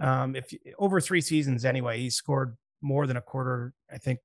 [0.00, 4.18] um, if over three seasons anyway, he scored more than a quarter, I think,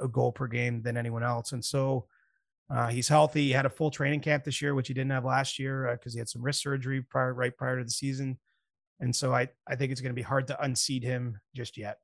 [0.00, 1.52] a goal per game than anyone else.
[1.52, 2.06] And so
[2.68, 3.44] uh, he's healthy.
[3.44, 6.14] He had a full training camp this year, which he didn't have last year because
[6.14, 8.38] uh, he had some wrist surgery prior, right prior to the season.
[9.00, 11.98] And so I, I think it's going to be hard to unseat him just yet.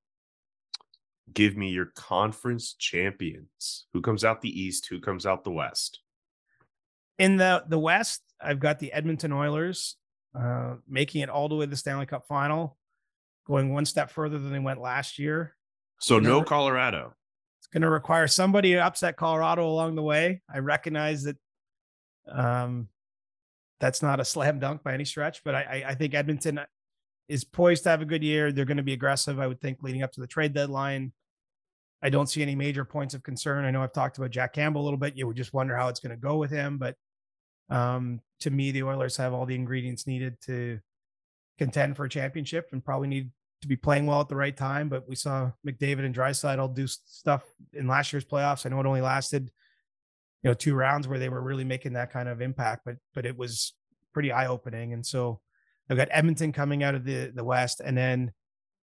[1.33, 3.87] Give me your conference champions.
[3.93, 4.87] Who comes out the East?
[4.87, 6.01] Who comes out the West?
[7.19, 9.97] In the the West, I've got the Edmonton Oilers
[10.39, 12.77] uh, making it all the way to the Stanley Cup final,
[13.47, 15.55] going one step further than they went last year.
[16.01, 17.15] So no Colorado.
[17.73, 20.43] Going to require somebody to upset Colorado along the way.
[20.53, 21.37] I recognize that
[22.31, 22.89] um,
[23.81, 26.61] that's not a slam dunk by any stretch, but I, I think Edmonton
[27.29, 28.53] is poised to have a good year.
[28.53, 31.13] They're going to be aggressive, I would think, leading up to the trade deadline.
[32.03, 33.65] I don't see any major points of concern.
[33.65, 35.17] I know I've talked about Jack Campbell a little bit.
[35.17, 36.97] You would just wonder how it's going to go with him, but
[37.71, 40.81] um, to me, the Oilers have all the ingredients needed to
[41.59, 43.31] contend for a championship and probably need
[43.63, 44.89] to be playing well at the right time.
[44.89, 48.67] But we saw McDavid and Draisaitl do stuff in last year's playoffs.
[48.67, 49.51] I know it only lasted,
[50.43, 53.25] you know, two rounds where they were really making that kind of impact, but but
[53.25, 53.73] it was
[54.13, 54.93] pretty eye opening.
[54.93, 55.41] And so
[55.89, 58.33] I've got Edmonton coming out of the the West, and then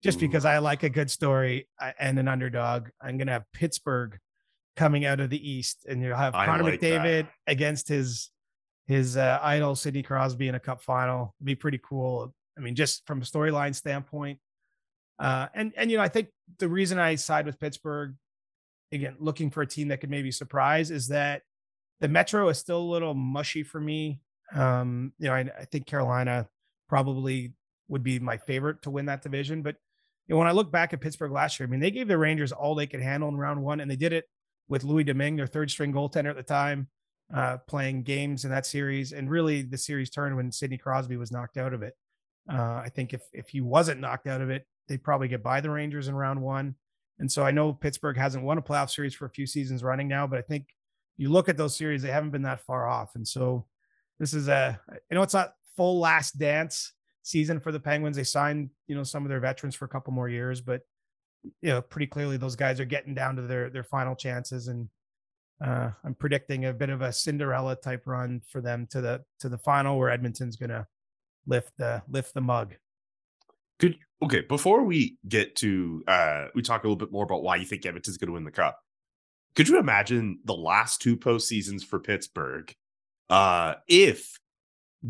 [0.03, 4.19] just because I like a good story and an underdog, I'm going to have Pittsburgh
[4.77, 7.31] coming out of the East, and you'll have Connor like McDavid that.
[7.47, 8.31] against his
[8.87, 11.35] his uh, idol Sidney Crosby in a cup final.
[11.39, 12.35] It'd be pretty cool.
[12.57, 14.39] I mean, just from a storyline standpoint.
[15.19, 18.15] Uh, and and you know, I think the reason I side with Pittsburgh,
[18.93, 21.43] again, looking for a team that could maybe surprise, is that
[22.01, 24.21] the Metro is still a little mushy for me.
[24.55, 26.47] Um, you know, I, I think Carolina
[26.89, 27.53] probably
[27.89, 29.63] would be my favorite to win that division.
[29.63, 29.77] But
[30.27, 32.19] you know, when I look back at Pittsburgh last year, I mean, they gave the
[32.19, 34.25] Rangers all they could handle in round one, and they did it
[34.69, 36.89] with Louis Domingue, their third string goaltender at the time
[37.35, 39.13] uh, playing games in that series.
[39.13, 41.95] And really, the series turned when Sidney Crosby was knocked out of it.
[42.51, 45.61] Uh, I think if if he wasn't knocked out of it, they'd probably get by
[45.61, 46.75] the Rangers in round one.
[47.19, 50.07] And so I know Pittsburgh hasn't won a playoff series for a few seasons running
[50.07, 50.67] now, but I think
[51.17, 53.15] you look at those series, they haven't been that far off.
[53.15, 53.65] And so
[54.19, 54.79] this is a,
[55.11, 58.17] you know, it's not full last dance season for the Penguins.
[58.17, 60.83] They signed, you know, some of their veterans for a couple more years, but
[61.63, 64.89] you know, pretty clearly those guys are getting down to their their final chances and
[65.65, 69.49] uh, I'm predicting a bit of a Cinderella type run for them to the to
[69.49, 70.87] the final where Edmonton's going to
[71.47, 72.75] lift the lift the mug.
[73.79, 73.99] Good.
[74.23, 77.67] Okay, before we get to uh we talk a little bit more about why you
[77.67, 78.81] think Edmonton's going to win the cup.
[79.55, 82.75] Could you imagine the last two postseasons for Pittsburgh
[83.29, 84.39] uh if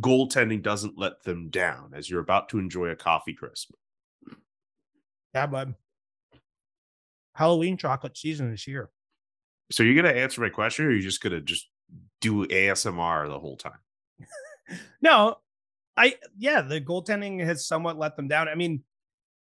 [0.01, 3.70] goaltending doesn't let them down as you're about to enjoy a coffee crisp?
[5.35, 5.75] Yeah, bud.
[7.35, 8.90] Halloween chocolate season this year.
[9.70, 11.68] So you're gonna answer my question, or you're just gonna just
[12.20, 13.79] do ASMR the whole time?
[15.03, 15.37] no,
[15.97, 18.49] I yeah, the goaltending has somewhat let them down.
[18.49, 18.83] I mean,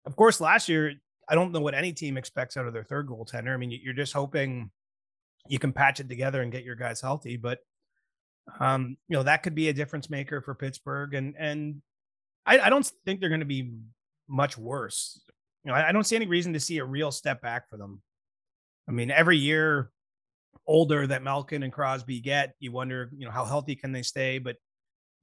[0.07, 0.95] of course, last year
[1.29, 3.55] I don't know what any team expects out of their third goaltender.
[3.55, 4.71] I mean, you're just hoping
[5.49, 7.59] you can patch it together and get your guys healthy, but
[8.61, 11.83] um, you know that could be a difference maker for Pittsburgh, and and
[12.47, 13.73] I, I don't think they're going to be
[14.29, 15.21] much worse.
[15.65, 17.77] You know, I, I don't see any reason to see a real step back for
[17.77, 18.03] them.
[18.89, 19.91] I mean, every year
[20.67, 24.39] older that Malkin and Crosby get, you wonder, you know, how healthy can they stay?
[24.39, 24.57] But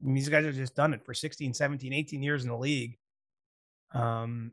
[0.02, 2.58] I mean, these guys have just done it for 16, 17, 18 years in the
[2.58, 2.98] league.
[3.94, 4.52] Um,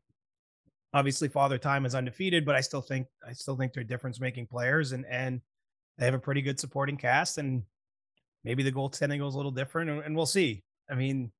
[0.93, 4.47] obviously father time is undefeated, but I still think, I still think they're difference making
[4.47, 5.41] players and, and
[5.97, 7.63] they have a pretty good supporting cast and
[8.43, 10.63] maybe the goaltending goes a little different and, and we'll see.
[10.89, 11.31] I mean,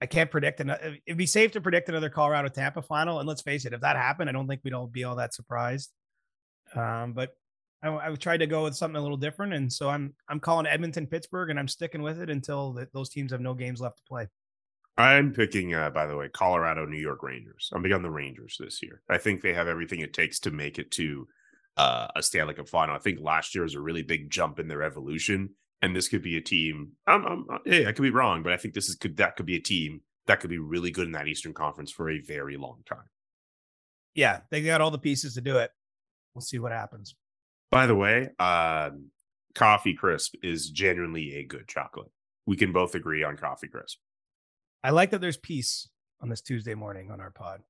[0.00, 0.60] I can't predict.
[0.60, 3.20] Another, it'd be safe to predict another Colorado Tampa final.
[3.20, 5.32] And let's face it, if that happened, I don't think we'd all be all that
[5.32, 5.92] surprised.
[6.74, 7.34] Um, but
[7.84, 10.66] I, I tried to go with something a little different, and so I'm I'm calling
[10.66, 13.98] Edmonton Pittsburgh, and I'm sticking with it until the, those teams have no games left
[13.98, 14.28] to play.
[14.96, 17.70] I'm picking, uh, by the way, Colorado New York Rangers.
[17.74, 19.02] I'm big on the Rangers this year.
[19.10, 21.26] I think they have everything it takes to make it to
[21.76, 22.94] uh, a Stanley Cup final.
[22.94, 25.50] I think last year was a really big jump in their evolution,
[25.82, 26.92] and this could be a team.
[27.06, 29.36] I'm, I'm, uh, hey, I could be wrong, but I think this is could that
[29.36, 32.20] could be a team that could be really good in that Eastern Conference for a
[32.20, 33.08] very long time.
[34.14, 35.70] Yeah, they got all the pieces to do it.
[36.34, 37.14] We'll see what happens.
[37.74, 39.10] By the way, um,
[39.56, 42.06] Coffee Crisp is genuinely a good chocolate.
[42.46, 43.98] We can both agree on Coffee Crisp.
[44.84, 45.88] I like that there's peace
[46.20, 47.62] on this Tuesday morning on our pod.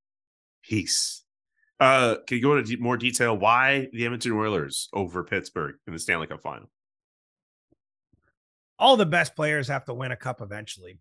[0.63, 1.25] Peace.
[1.81, 5.99] Uh, can you go into more detail why the Edmonton Oilers over Pittsburgh in the
[5.99, 6.69] Stanley Cup final?
[8.79, 10.99] All the best players have to win a cup eventually.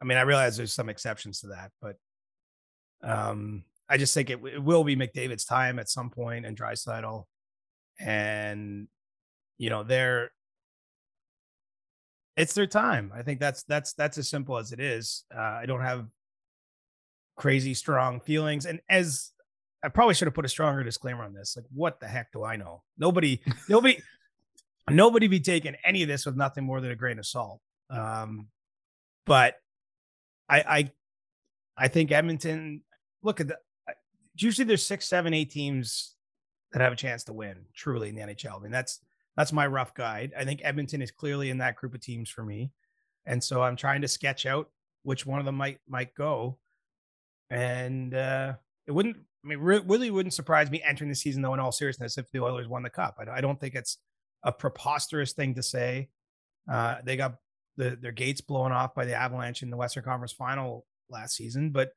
[0.00, 1.96] I mean, I realize there's some exceptions to that, but
[3.02, 7.24] um, I just think it, it will be McDavid's time at some point and Draisaitl
[7.98, 8.88] and
[9.58, 10.30] you know they're
[12.36, 13.12] it's their time.
[13.14, 15.24] I think that's that's that's as simple as it is.
[15.36, 16.06] Uh, I don't have
[17.36, 19.32] crazy strong feelings, and as
[19.82, 21.56] I probably should have put a stronger disclaimer on this.
[21.56, 22.82] Like, what the heck do I know?
[22.96, 24.00] Nobody, nobody,
[24.88, 27.60] nobody be taking any of this with nothing more than a grain of salt.
[27.90, 28.48] Um,
[29.24, 29.54] but
[30.48, 30.90] I, I,
[31.76, 32.82] I think Edmonton.
[33.22, 33.58] Look at the.
[34.36, 36.14] Usually, there's six, seven, eight teams
[36.72, 38.58] that have a chance to win truly in the NHL.
[38.58, 39.00] I mean, that's
[39.36, 40.32] that's my rough guide.
[40.36, 42.72] I think Edmonton is clearly in that group of teams for me.
[43.26, 44.68] And so I'm trying to sketch out
[45.02, 46.58] which one of them might might go.
[47.50, 48.54] And uh
[48.86, 51.72] it wouldn't I mean re- really wouldn't surprise me entering the season though in all
[51.72, 53.18] seriousness if the Oilers won the cup.
[53.18, 53.98] I, I don't think it's
[54.42, 56.08] a preposterous thing to say.
[56.70, 57.36] Uh they got
[57.76, 61.70] the, their gates blown off by the Avalanche in the Western Conference final last season,
[61.70, 61.90] but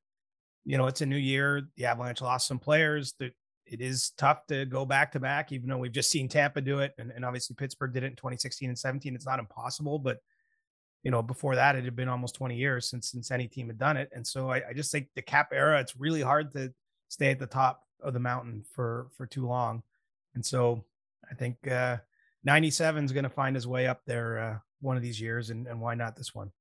[0.64, 1.64] you know, it's a new year.
[1.76, 3.16] The Avalanche lost some players.
[3.20, 3.32] The,
[3.66, 6.80] it is tough to go back to back, even though we've just seen Tampa do
[6.80, 9.16] it, and, and obviously Pittsburgh did it in 2016 and 17.
[9.16, 10.18] It's not impossible, but
[11.04, 13.80] you know, before that, it had been almost 20 years since since any team had
[13.80, 16.74] done it, and so I, I just think the cap era, it's really hard to
[17.10, 19.84] stay at the top of the mountain for for too long,
[20.36, 20.84] and so
[21.30, 21.98] I think uh,
[22.44, 25.68] 97 is going to find his way up there uh, one of these years, and,
[25.68, 26.52] and why not this one?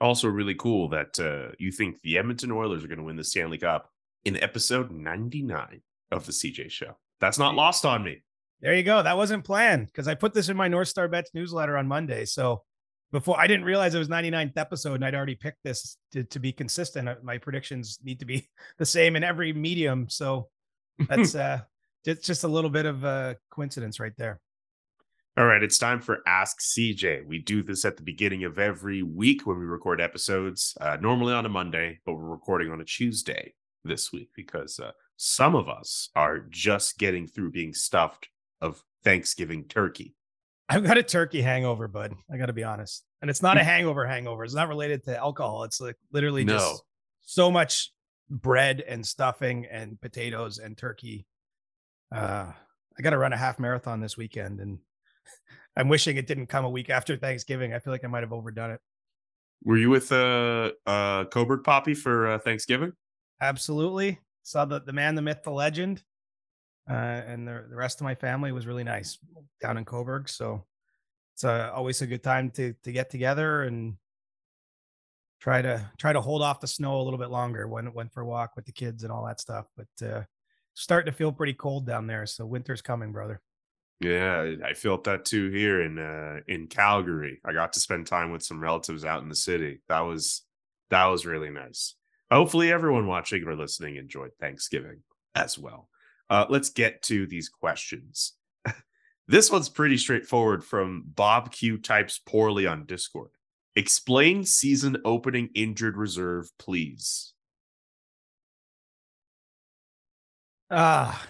[0.00, 3.24] Also, really cool that uh, you think the Edmonton Oilers are going to win the
[3.24, 3.88] Stanley Cup
[4.24, 5.80] in episode 99
[6.12, 6.96] of the CJ show.
[7.20, 8.22] That's not lost on me.
[8.60, 9.02] There you go.
[9.02, 12.24] That wasn't planned because I put this in my North Star Bets newsletter on Monday.
[12.24, 12.62] So
[13.10, 16.38] before I didn't realize it was 99th episode and I'd already picked this to, to
[16.38, 17.08] be consistent.
[17.08, 18.48] Uh, my predictions need to be
[18.78, 20.08] the same in every medium.
[20.08, 20.48] So
[21.08, 21.60] that's uh
[22.04, 24.40] just, just a little bit of a coincidence right there.
[25.38, 27.24] All right, it's time for Ask CJ.
[27.24, 31.32] We do this at the beginning of every week when we record episodes, uh, normally
[31.32, 33.54] on a Monday, but we're recording on a Tuesday
[33.84, 38.28] this week because uh, some of us are just getting through being stuffed
[38.60, 40.14] of Thanksgiving turkey.
[40.68, 42.14] I've got a turkey hangover, bud.
[42.32, 43.04] I got to be honest.
[43.20, 44.44] And it's not a hangover hangover.
[44.44, 45.64] It's not related to alcohol.
[45.64, 46.54] It's like literally No.
[46.58, 46.82] just
[47.22, 47.90] so much
[48.30, 51.26] bread and stuffing and potatoes and turkey.
[52.14, 52.52] Uh,
[52.98, 54.78] I got to run a half marathon this weekend and
[55.76, 57.74] I'm wishing it didn't come a week after Thanksgiving.
[57.74, 58.80] I feel like I might have overdone it.
[59.64, 62.92] Were you with uh uh Cobourg Poppy for uh, Thanksgiving?
[63.42, 64.20] Absolutely.
[64.44, 66.02] Saw the the man, the myth, the legend.
[66.88, 69.18] Uh, and the, the rest of my family was really nice
[69.60, 70.28] down in Cobourg.
[70.28, 70.64] So
[71.34, 73.96] it's uh, always a good time to to get together and
[75.40, 77.66] try to try to hold off the snow a little bit longer.
[77.66, 79.66] Went went for a walk with the kids and all that stuff.
[79.76, 80.22] But uh,
[80.74, 82.26] starting to feel pretty cold down there.
[82.26, 83.40] So winter's coming, brother.
[84.00, 87.40] Yeah, I felt that too here in uh in Calgary.
[87.44, 89.80] I got to spend time with some relatives out in the city.
[89.88, 90.42] That was
[90.90, 91.94] that was really nice.
[92.32, 95.02] Hopefully everyone watching or listening enjoyed Thanksgiving
[95.34, 95.88] as well.
[96.30, 98.34] Uh let's get to these questions.
[99.28, 103.30] this one's pretty straightforward from Bob Q types poorly on Discord.
[103.76, 107.32] Explain season opening injured reserve, please.
[110.70, 111.26] Ah,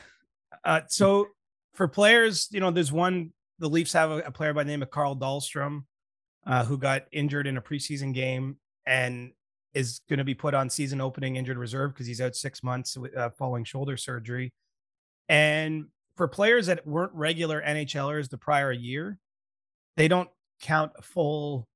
[0.65, 1.29] uh, so
[1.75, 3.33] for players, you know, there's one.
[3.59, 5.85] The Leafs have a, a player by the name of Carl Dahlstrom,
[6.47, 9.33] uh, who got injured in a preseason game and
[9.75, 12.97] is going to be put on season opening injured reserve because he's out six months
[13.17, 14.53] uh, following shoulder surgery.
[15.29, 19.19] And for players that weren't regular NHLers the prior year,
[19.97, 20.29] they don't
[20.61, 21.67] count a full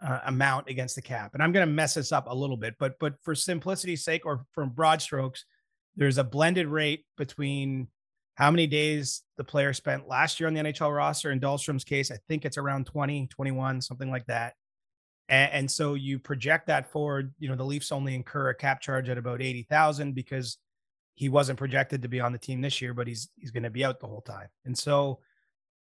[0.00, 1.34] uh, amount against the cap.
[1.34, 4.24] And I'm going to mess this up a little bit, but but for simplicity's sake,
[4.24, 5.44] or from broad strokes,
[5.96, 7.88] there's a blended rate between
[8.34, 11.32] how many days the player spent last year on the NHL roster.
[11.32, 14.54] In Dahlstrom's case, I think it's around 20, 21, something like that.
[15.28, 17.34] And, and, so you project that forward.
[17.38, 20.58] You know, the Leafs only incur a cap charge at about 80,000 because
[21.14, 23.70] he wasn't projected to be on the team this year, but he's he's going to
[23.70, 24.48] be out the whole time.
[24.64, 25.18] And so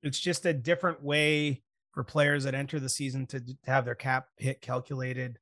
[0.02, 3.96] it's just a different way for players that enter the season to, to have their
[3.96, 5.40] cap hit calculated.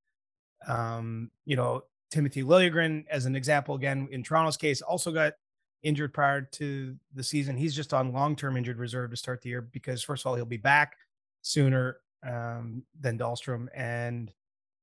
[0.68, 5.34] Um, you know, Timothy Liljegren, as an example, again, in Toronto's case, also got
[5.82, 7.58] injured prior to the season.
[7.58, 10.36] He's just on long term injured reserve to start the year because, first of all,
[10.36, 10.96] he'll be back
[11.42, 13.68] sooner um, than Dahlstrom.
[13.76, 14.32] And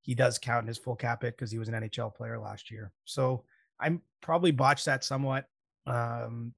[0.03, 2.71] he does count in his full cap it because he was an NHL player last
[2.71, 2.93] year.
[3.05, 3.45] So
[3.79, 5.47] I'm probably botched that somewhat.
[5.87, 6.55] Um,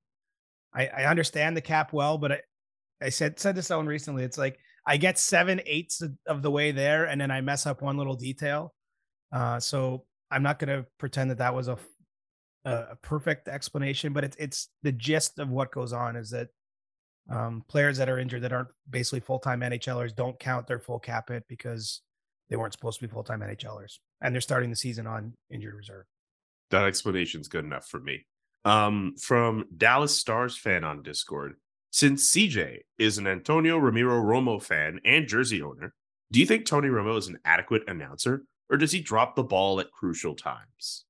[0.75, 2.41] I, I understand the cap well, but I,
[3.03, 6.73] I said said to someone recently, it's like I get seven eighths of the way
[6.73, 8.75] there, and then I mess up one little detail.
[9.33, 11.79] Uh, so I'm not going to pretend that that was a
[12.65, 16.49] a, perfect explanation, but it's it's the gist of what goes on is that
[17.31, 20.99] um, players that are injured that aren't basically full time NHLers don't count their full
[20.99, 22.03] cap hit because
[22.51, 25.75] they weren't supposed to be full time NHLers, and they're starting the season on injured
[25.75, 26.05] reserve.
[26.71, 28.27] That explanation is good enough for me.
[28.65, 31.55] Um, from Dallas Stars fan on Discord,
[31.91, 35.95] since CJ is an Antonio Ramiro Romo fan and jersey owner,
[36.31, 39.81] do you think Tony Romo is an adequate announcer, or does he drop the ball
[39.81, 41.05] at crucial times?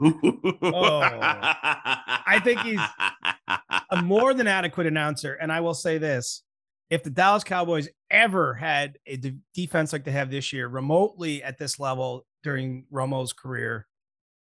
[0.00, 2.80] oh, I think he's
[3.48, 5.34] a more than adequate announcer.
[5.34, 6.42] And I will say this
[6.90, 11.42] if the Dallas Cowboys ever had a de- defense like they have this year, remotely
[11.42, 13.86] at this level during Romo's career,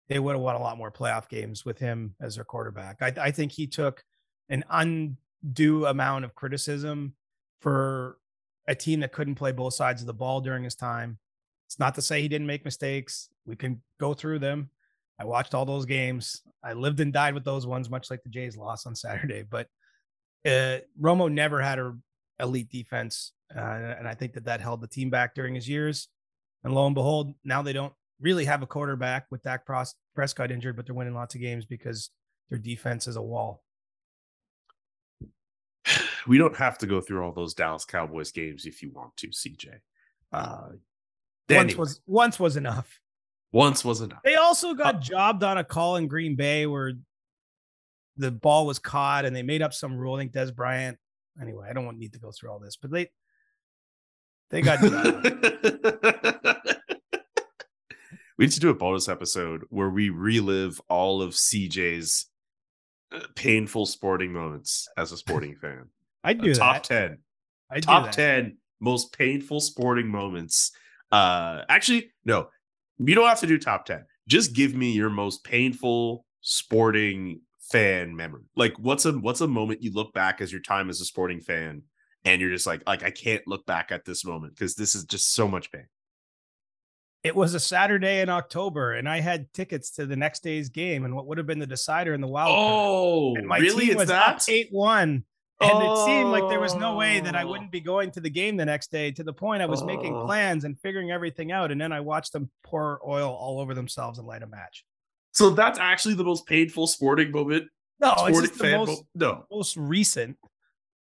[0.10, 3.02] they would have won a lot more playoff games with him as their quarterback.
[3.02, 4.04] I, I think he took
[4.50, 7.14] an undue amount of criticism
[7.60, 8.18] for
[8.68, 11.18] a team that couldn't play both sides of the ball during his time.
[11.68, 13.30] It's not to say he didn't make mistakes.
[13.46, 14.70] We can go through them.
[15.20, 16.42] I watched all those games.
[16.64, 19.44] I lived and died with those ones, much like the Jays loss on Saturday.
[19.44, 19.68] But
[20.46, 21.96] uh, Romo never had a
[22.40, 26.08] elite defense, uh, and I think that that held the team back during his years.
[26.64, 29.66] And lo and behold, now they don't really have a quarterback with Dak
[30.16, 32.10] Prescott injured, but they're winning lots of games because
[32.50, 33.64] their defense is a wall.
[36.26, 39.28] We don't have to go through all those Dallas Cowboys games if you want to,
[39.28, 39.80] CJ.
[40.32, 40.70] Uh,
[41.50, 43.02] once was once was enough.
[43.54, 44.20] Once was enough.
[44.26, 46.94] They also got uh, jobbed on a call in Green Bay where
[48.18, 50.16] the ball was caught and they made up some rule.
[50.16, 50.98] I think Dez Bryant.
[51.42, 53.10] Anyway, I don't want need to go through all this, but they
[54.50, 54.82] they got
[58.38, 62.28] we need to do a bonus episode where we relive all of CJ's
[63.12, 65.90] uh, painful sporting moments as a sporting fan.
[66.24, 66.84] I do top that.
[66.84, 67.18] ten.
[67.70, 70.72] I top ten most painful sporting moments.
[71.12, 72.50] Uh, actually, no,
[73.00, 74.06] you don't have to do top 10.
[74.28, 78.44] Just give me your most painful sporting fan memory.
[78.56, 81.40] Like what's a what's a moment you look back as your time as a sporting
[81.40, 81.84] fan
[82.26, 85.06] and you're just like like I can't look back at this moment because this is
[85.06, 85.88] just so much pain.
[87.24, 91.06] It was a Saturday in October, and I had tickets to the next day's game,
[91.06, 92.54] and what would have been the decider in the wild.
[92.54, 93.88] Oh, and my really?
[93.88, 94.44] Team was that?
[94.50, 95.24] eight one,
[95.62, 95.94] and oh.
[95.94, 98.58] it seemed like there was no way that I wouldn't be going to the game
[98.58, 99.86] the next day to the point I was oh.
[99.86, 101.72] making plans and figuring everything out.
[101.72, 104.84] And then I watched them pour oil all over themselves and light a match.
[105.32, 107.68] So that's actually the most painful sporting moment.
[108.00, 109.46] No, sporting it's just the most, mo- no.
[109.52, 110.38] most recent.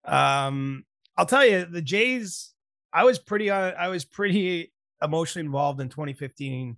[0.04, 0.84] Um,
[1.16, 2.52] I'll tell you, the Jays,
[2.92, 4.72] I was pretty, uh, I was pretty
[5.02, 6.76] emotionally involved in 2015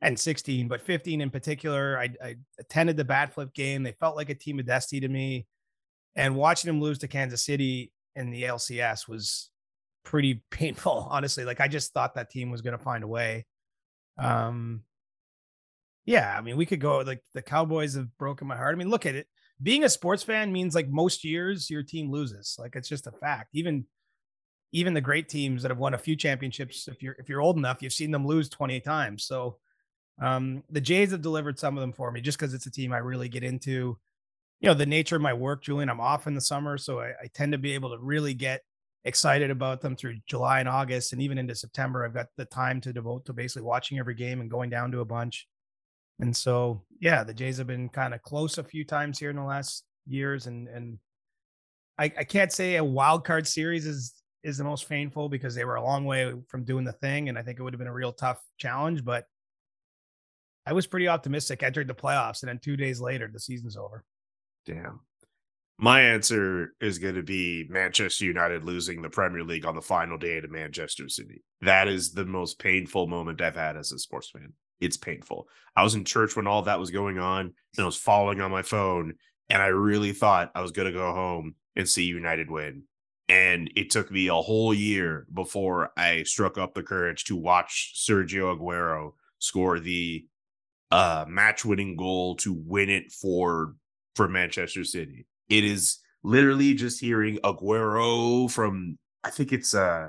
[0.00, 1.98] and 16, but 15 in particular.
[1.98, 3.82] I, I attended the bat flip game.
[3.82, 5.46] They felt like a team of destiny to me.
[6.18, 9.50] And watching them lose to Kansas City in the LCS was
[10.04, 11.44] pretty painful, honestly.
[11.44, 13.46] Like I just thought that team was going to find a way.
[14.18, 14.82] Um,
[16.04, 18.74] yeah, I mean, we could go like the Cowboys have broken my heart.
[18.74, 19.28] I mean, look at it.
[19.62, 22.56] Being a sports fan means like most years your team loses.
[22.58, 23.50] Like it's just a fact.
[23.52, 23.86] Even
[24.72, 27.58] even the great teams that have won a few championships, if you're if you're old
[27.58, 29.24] enough, you've seen them lose 28 times.
[29.24, 29.58] So
[30.20, 32.92] um, the Jays have delivered some of them for me just because it's a team
[32.92, 33.98] I really get into.
[34.60, 37.10] You know, the nature of my work, Julian, I'm off in the summer, so I,
[37.10, 38.62] I tend to be able to really get
[39.04, 42.04] excited about them through July and August and even into September.
[42.04, 45.00] I've got the time to devote to basically watching every game and going down to
[45.00, 45.46] a bunch.
[46.20, 49.36] And so, yeah, the Jays have been kind of close a few times here in
[49.36, 50.98] the last years, and and
[51.96, 55.64] I, I can't say a wild card series is is the most painful because they
[55.64, 57.88] were a long way from doing the thing, and I think it would have been
[57.88, 59.04] a real tough challenge.
[59.04, 59.26] But
[60.66, 64.04] I was pretty optimistic entering the playoffs, and then two days later, the season's over.
[64.66, 65.00] Damn.
[65.80, 70.18] My answer is going to be Manchester United losing the Premier League on the final
[70.18, 71.42] day to Manchester City.
[71.60, 75.48] That is the most painful moment I've had as a sports fan it's painful.
[75.76, 78.50] I was in church when all that was going on and I was following on
[78.50, 79.14] my phone
[79.48, 82.82] and I really thought I was going to go home and see United win.
[83.28, 87.94] And it took me a whole year before I struck up the courage to watch
[87.96, 90.26] Sergio Aguero score the
[90.90, 93.74] uh, match-winning goal to win it for
[94.18, 95.26] for Manchester City.
[95.48, 100.08] It is literally just hearing Aguero from I think it's uh,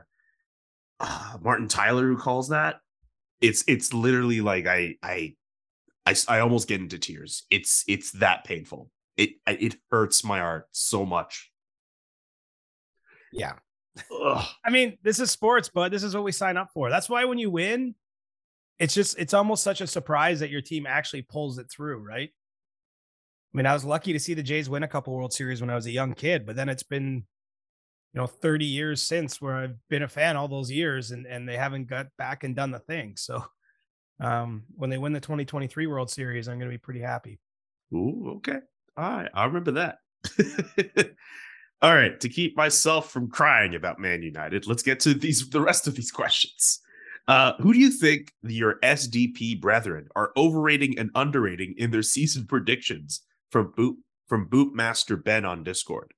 [0.99, 2.78] uh Martin Tyler who calls that
[3.39, 5.36] it's it's literally like I I
[6.07, 7.43] I I almost get into tears.
[7.51, 8.89] It's it's that painful.
[9.16, 11.51] It it hurts my heart so much.
[13.32, 13.53] Yeah.
[14.24, 14.45] Ugh.
[14.66, 16.89] I mean, this is sports, but this is what we sign up for.
[16.89, 17.93] That's why when you win,
[18.80, 22.32] it's just it's almost such a surprise that your team actually pulls it through, right?
[23.54, 25.70] I mean, I was lucky to see the Jays win a couple World Series when
[25.70, 27.24] I was a young kid, but then it's been
[28.14, 31.47] you know 30 years since where I've been a fan all those years and and
[31.47, 33.14] they haven't got back and done the thing.
[33.16, 33.43] So
[34.20, 37.39] um when they win the 2023 World Series, I'm going to be pretty happy.
[37.93, 38.60] Ooh, okay.
[38.97, 39.97] All right, I remember that.
[41.82, 45.62] all right, to keep myself from crying about Man United, let's get to these the
[45.62, 46.82] rest of these questions.
[47.28, 52.45] Uh, who do you think your SDP brethren are overrating and underrating in their season
[52.45, 53.97] predictions from boot
[54.28, 56.14] from Bootmaster Ben on Discord?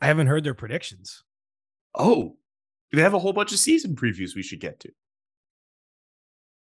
[0.00, 1.22] I haven't heard their predictions.
[1.94, 2.36] Oh,
[2.92, 4.90] they have a whole bunch of season previews we should get to.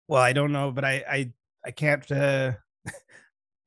[0.07, 1.31] Well, I don't know, but I I
[1.65, 2.53] I can't uh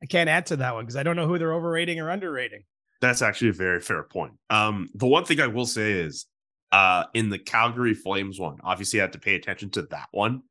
[0.03, 2.65] I can't answer that one because I don't know who they're overrating or underrating.
[3.01, 4.35] That's actually a very fair point.
[4.51, 6.27] Um, the one thing I will say is,
[6.73, 10.43] uh, in the Calgary Flames one, obviously I had to pay attention to that one.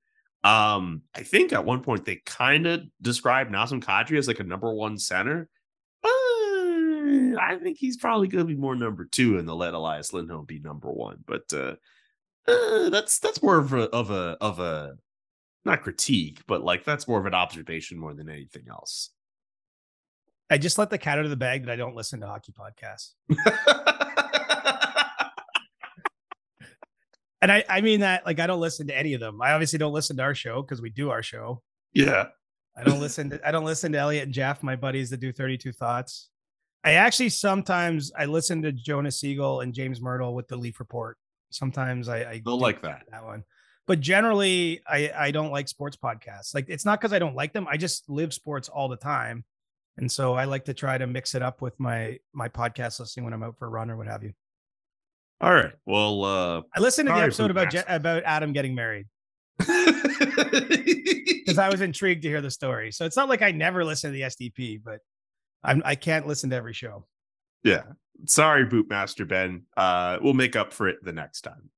[0.43, 4.43] Um, I think at one point they kind of described Nazem Kadri as like a
[4.43, 5.49] number one center,
[7.37, 10.45] I think he's probably going to be more number two, and they'll let Elias Lindholm
[10.45, 11.17] be number one.
[11.25, 11.75] But uh,
[12.47, 14.95] uh, that's that's more of a of a of a
[15.65, 19.09] not critique, but like that's more of an observation more than anything else.
[20.49, 22.53] I just let the cat out of the bag that I don't listen to hockey
[22.53, 23.13] podcasts.
[27.43, 29.41] and I, I mean that like I don't listen to any of them.
[29.41, 31.61] I obviously don't listen to our show because we do our show.
[31.91, 32.27] Yeah.
[32.77, 35.33] I don't listen to I don't listen to Elliotte and Jeff, my buddies that do
[35.33, 36.29] 32 thoughts.
[36.85, 41.17] I actually sometimes I listen to Jonas Siegel and James Mirtle with the Leaf Report.
[41.49, 43.43] Sometimes I, I don't like that that one,
[43.87, 46.55] but generally I I don't like sports podcasts.
[46.55, 47.67] Like it's not because I don't like them.
[47.69, 49.43] I just live sports all the time,
[49.97, 53.25] and so I like to try to mix it up with my my podcast listening
[53.25, 54.33] when I'm out for a run or what have you.
[55.43, 55.73] All right.
[55.85, 59.07] Well, uh, I listened to the episode about Je- about Adam getting married
[59.57, 59.73] because
[61.57, 62.93] I was intrigued to hear the story.
[62.93, 65.01] So it's not like I never listen to the SDP, but
[65.61, 67.05] I'm I can't listen to every show.
[67.61, 67.83] Yeah.
[68.25, 69.63] Sorry, Bootmaster Ben.
[69.75, 71.69] Uh, we'll make up for it the next time.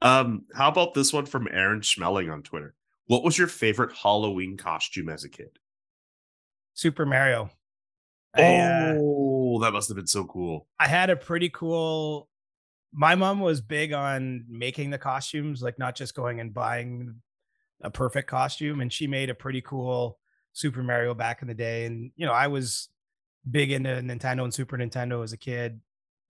[0.00, 2.74] Um, how about this one from Aaron Schmelling on Twitter?
[3.06, 5.60] What was your favorite Halloween costume as a kid?
[6.74, 7.50] Super Mario.
[8.36, 10.66] Oh, I, uh, that must have been so cool.
[10.80, 12.28] I had a pretty cool.
[12.92, 17.22] My mom was big on making the costumes, like not just going and buying
[17.80, 18.80] a perfect costume.
[18.80, 20.18] And she made a pretty cool
[20.52, 21.86] Super Mario back in the day.
[21.86, 22.88] And, you know, I was
[23.50, 25.80] big into Nintendo and Super Nintendo as a kid.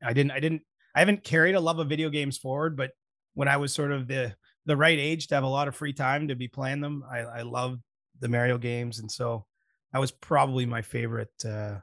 [0.02, 0.62] I didn't I didn't
[0.94, 2.92] I haven't carried a love of video games forward, but
[3.34, 4.34] when I was sort of the
[4.66, 7.18] the right age to have a lot of free time to be playing them, I,
[7.18, 7.82] I loved
[8.20, 9.46] the Mario games, and so
[9.92, 11.76] that was probably my favorite uh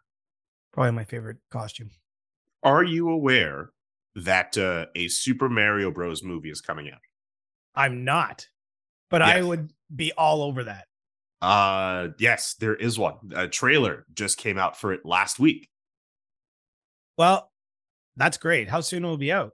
[0.72, 1.90] probably my favorite costume.
[2.64, 3.72] Are you aware
[4.24, 7.00] that uh, a Super Mario Bros movie is coming out?
[7.76, 8.48] I'm not,
[9.10, 10.86] but I would be all over that.
[11.42, 13.16] Uh, yes, there is one.
[13.34, 15.70] A trailer just came out for it last week.
[17.18, 17.52] Well,
[18.18, 18.70] that's great.
[18.70, 19.54] How soon will it be out?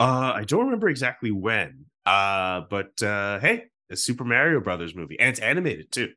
[0.00, 1.86] Uh, I don't remember exactly when.
[2.04, 6.10] Uh, but uh, hey, a Super Mario Brothers movie, and it's animated too.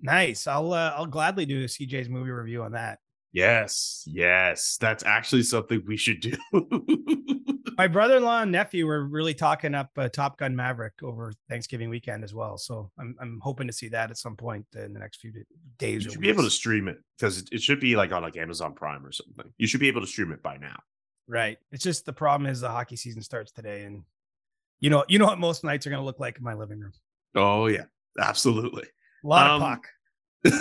[0.00, 0.46] Nice.
[0.46, 2.98] I'll uh, I'll gladly do a CJ's movie review on that.
[3.34, 6.36] Yes, yes, that's actually something we should do.
[7.76, 12.22] My brother-in-law and nephew were really talking up uh, Top Gun Maverick over Thanksgiving weekend
[12.22, 12.56] as well.
[12.56, 15.32] So I'm I'm hoping to see that at some point in the next few
[15.78, 16.04] days.
[16.04, 18.22] you or should be able to stream it because it, it should be like on
[18.22, 19.52] like Amazon Prime or something.
[19.58, 20.78] You should be able to stream it by now.
[21.26, 21.58] Right.
[21.72, 24.04] It's just the problem is the hockey season starts today, and
[24.78, 26.78] you know you know what most nights are going to look like in my living
[26.78, 26.92] room.
[27.34, 27.86] Oh yeah,
[28.20, 28.84] absolutely.
[29.24, 29.88] A lot Um, of puck.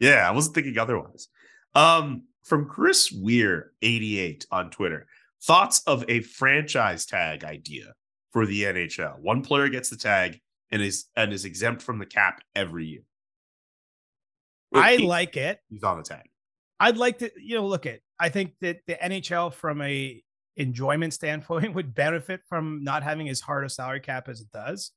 [0.00, 1.28] yeah, I wasn't thinking otherwise.
[1.74, 5.06] Um, from Chris Weir, 88 on Twitter,
[5.42, 7.94] thoughts of a franchise tag idea
[8.32, 9.18] for the NHL.
[9.20, 10.40] One player gets the tag
[10.70, 13.02] and is and is exempt from the cap every year.
[14.74, 15.60] I He- like it.
[15.68, 16.26] he's on the tag.
[16.78, 18.00] I'd like to, you know, look at.
[18.18, 20.22] I think that the NHL, from a
[20.56, 24.92] enjoyment standpoint, would benefit from not having as hard a salary cap as it does.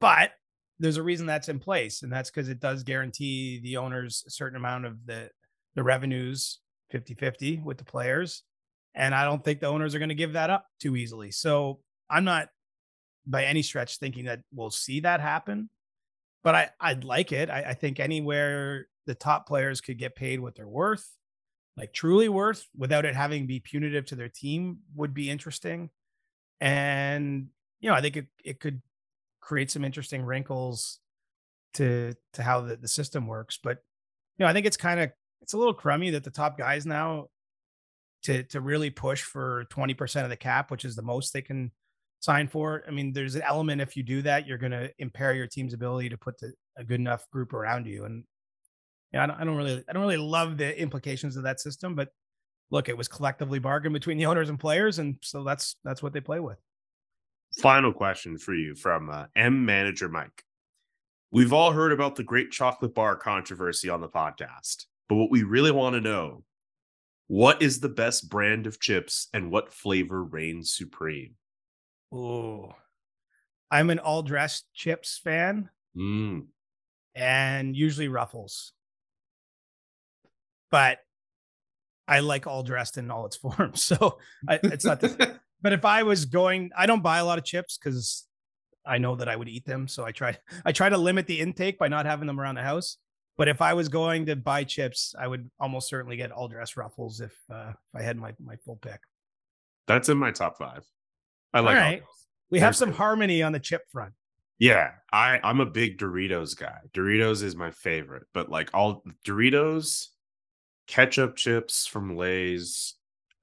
[0.00, 0.32] But
[0.78, 4.30] there's a reason that's in place, and that's because it does guarantee the owners a
[4.30, 5.30] certain amount of the
[5.74, 6.60] the revenues
[6.92, 8.42] 50-50 with the players.
[8.94, 11.30] And I don't think the owners are going to give that up too easily.
[11.30, 12.48] So I'm not
[13.26, 15.68] by any stretch thinking that we'll see that happen.
[16.42, 17.50] But I, I'd like it.
[17.50, 21.06] I, I think anywhere the top players could get paid what they're worth,
[21.76, 25.90] like truly worth, without it having be punitive to their team would be interesting.
[26.60, 27.48] And
[27.80, 28.80] you know, I think it, it could
[29.46, 30.98] create some interesting wrinkles
[31.74, 33.58] to to how the, the system works.
[33.62, 33.78] But
[34.36, 36.84] you know, I think it's kind of it's a little crummy that the top guys
[36.84, 37.28] now
[38.24, 41.70] to to really push for 20% of the cap, which is the most they can
[42.20, 42.82] sign for.
[42.88, 45.74] I mean, there's an element if you do that, you're going to impair your team's
[45.74, 48.04] ability to put the, a good enough group around you.
[48.04, 48.24] And
[49.12, 51.94] yeah, I don't, I don't really, I don't really love the implications of that system.
[51.94, 52.08] But
[52.70, 56.12] look, it was collectively bargained between the owners and players, and so that's that's what
[56.12, 56.58] they play with.
[57.62, 60.44] Final question for you from uh, M Manager Mike.
[61.30, 65.42] We've all heard about the great chocolate bar controversy on the podcast, but what we
[65.42, 66.44] really want to know
[67.28, 71.34] what is the best brand of chips and what flavor reigns supreme?
[72.12, 72.72] Oh,
[73.70, 76.46] I'm an all dressed chips fan, Mm.
[77.14, 78.72] and usually Ruffles,
[80.70, 80.98] but
[82.06, 83.82] I like all dressed in all its forms.
[83.82, 85.00] So I, it's not.
[85.00, 88.24] The, but if I was going, I don't buy a lot of chips because
[88.86, 89.88] I know that I would eat them.
[89.88, 92.62] So I try I try to limit the intake by not having them around the
[92.62, 92.98] house.
[93.38, 96.76] But if I was going to buy chips, I would almost certainly get all dress
[96.76, 99.00] ruffles if uh, if I had my my full pick.
[99.86, 100.84] That's in my top five.
[101.52, 102.00] I like All all right.
[102.00, 102.08] those.
[102.50, 102.96] We have There's some good.
[102.98, 104.12] harmony on the chip front.
[104.58, 106.78] Yeah, I I'm a big Doritos guy.
[106.94, 110.06] Doritos is my favorite, but like all Doritos,
[110.86, 112.94] ketchup chips from Lay's,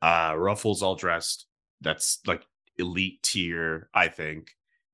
[0.02, 1.46] uh Ruffles all dressed.
[1.84, 2.46] That's like
[2.78, 4.52] elite tier, I think.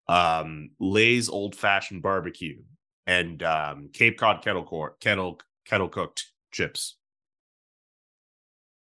[0.07, 2.61] Um Lay's old fashioned barbecue
[3.05, 6.97] and um Cape Cod kettle core kettle kettle cooked chips.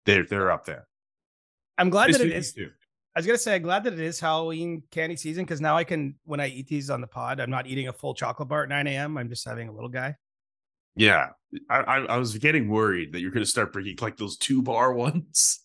[0.04, 0.86] They're they're up there.
[1.78, 2.52] I'm glad that it is.
[2.52, 2.70] Too.
[3.14, 5.84] I was gonna say I'm glad that it is Halloween candy season because now I
[5.84, 8.64] can when I eat these on the pod, I'm not eating a full chocolate bar
[8.64, 9.16] at 9 a.m.
[9.16, 10.16] I'm just having a little guy.
[10.96, 11.30] Yeah,
[11.68, 14.62] I, I I was getting worried that you're going to start bringing like those two
[14.62, 15.60] bar ones.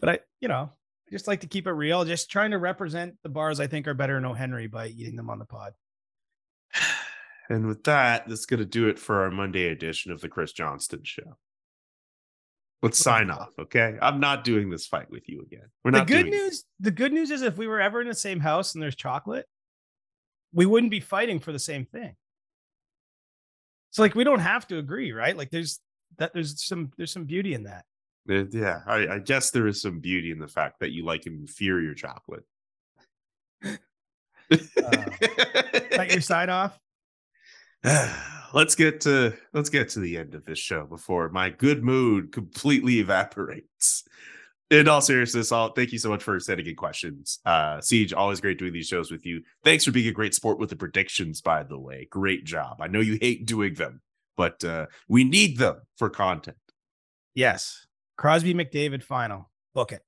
[0.00, 3.16] But I, you know, I just like to keep it real, just trying to represent
[3.22, 4.32] the bars I think are better in O.
[4.34, 5.72] Henry by eating them on the pod.
[7.50, 10.52] And with that, that's going to do it for our Monday edition of the Chris
[10.52, 11.38] Johnston Show.
[12.82, 13.96] Let's sign off, okay?
[14.02, 15.64] I'm not doing this fight with you again.
[15.82, 16.30] We're The good doing it.
[16.36, 18.94] news, the good news is if we were ever in the same house and there's
[18.96, 19.46] chocolate,
[20.52, 22.16] we wouldn't be fighting for the same thing.
[23.92, 25.34] So like we don't have to agree, right?
[25.34, 25.80] Like there's
[26.18, 27.86] that there's some there's some beauty in that.
[28.28, 31.26] Uh, Yeah, I, I guess there is some beauty in the fact that you like
[31.26, 32.44] inferior chocolate.
[34.50, 36.78] Is that your sign off?
[38.52, 42.32] let's get to let's get to the end of this show before my good mood
[42.32, 44.04] completely evaporates.
[44.70, 47.38] In all seriousness, I'll thank you so much for sending in questions.
[47.44, 49.42] Uh Siege, always great doing these shows with you.
[49.64, 52.06] Thanks for being a great sport with the predictions, by the way.
[52.10, 52.80] Great job.
[52.80, 54.00] I know you hate doing them,
[54.36, 56.56] but uh we need them for content.
[57.34, 57.86] Yes.
[58.18, 59.48] Crosby McDavid final.
[59.74, 60.02] Book it.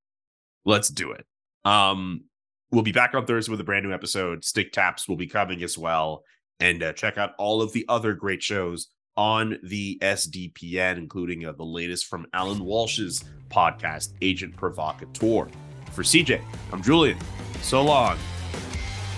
[0.66, 1.24] Let's do it.
[1.64, 2.24] Um,
[2.70, 4.44] we'll be back on Thursday with a brand new episode.
[4.44, 6.24] Stick Taps will be coming as well.
[6.58, 11.52] And uh, check out all of the other great shows on the SDPN, including uh,
[11.52, 15.48] the latest from Alan Walsh's podcast, Agent Provocateur.
[15.92, 16.42] For CJ,
[16.72, 17.18] I'm Julian.
[17.62, 18.18] So long.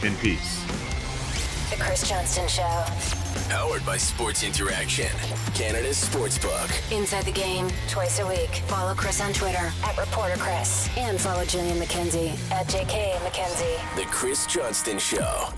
[0.03, 0.92] In peace.
[1.73, 2.85] The Chris Johnston Show.
[3.49, 5.09] Powered by Sports Interaction,
[5.55, 6.93] Canada's sports sportsbook.
[6.93, 8.57] Inside the game, twice a week.
[8.67, 10.91] Follow Chris on Twitter at Reporter Chris.
[10.99, 13.97] And follow Julian McKenzie at JK McKenzie.
[13.97, 15.49] The Chris Johnston Show.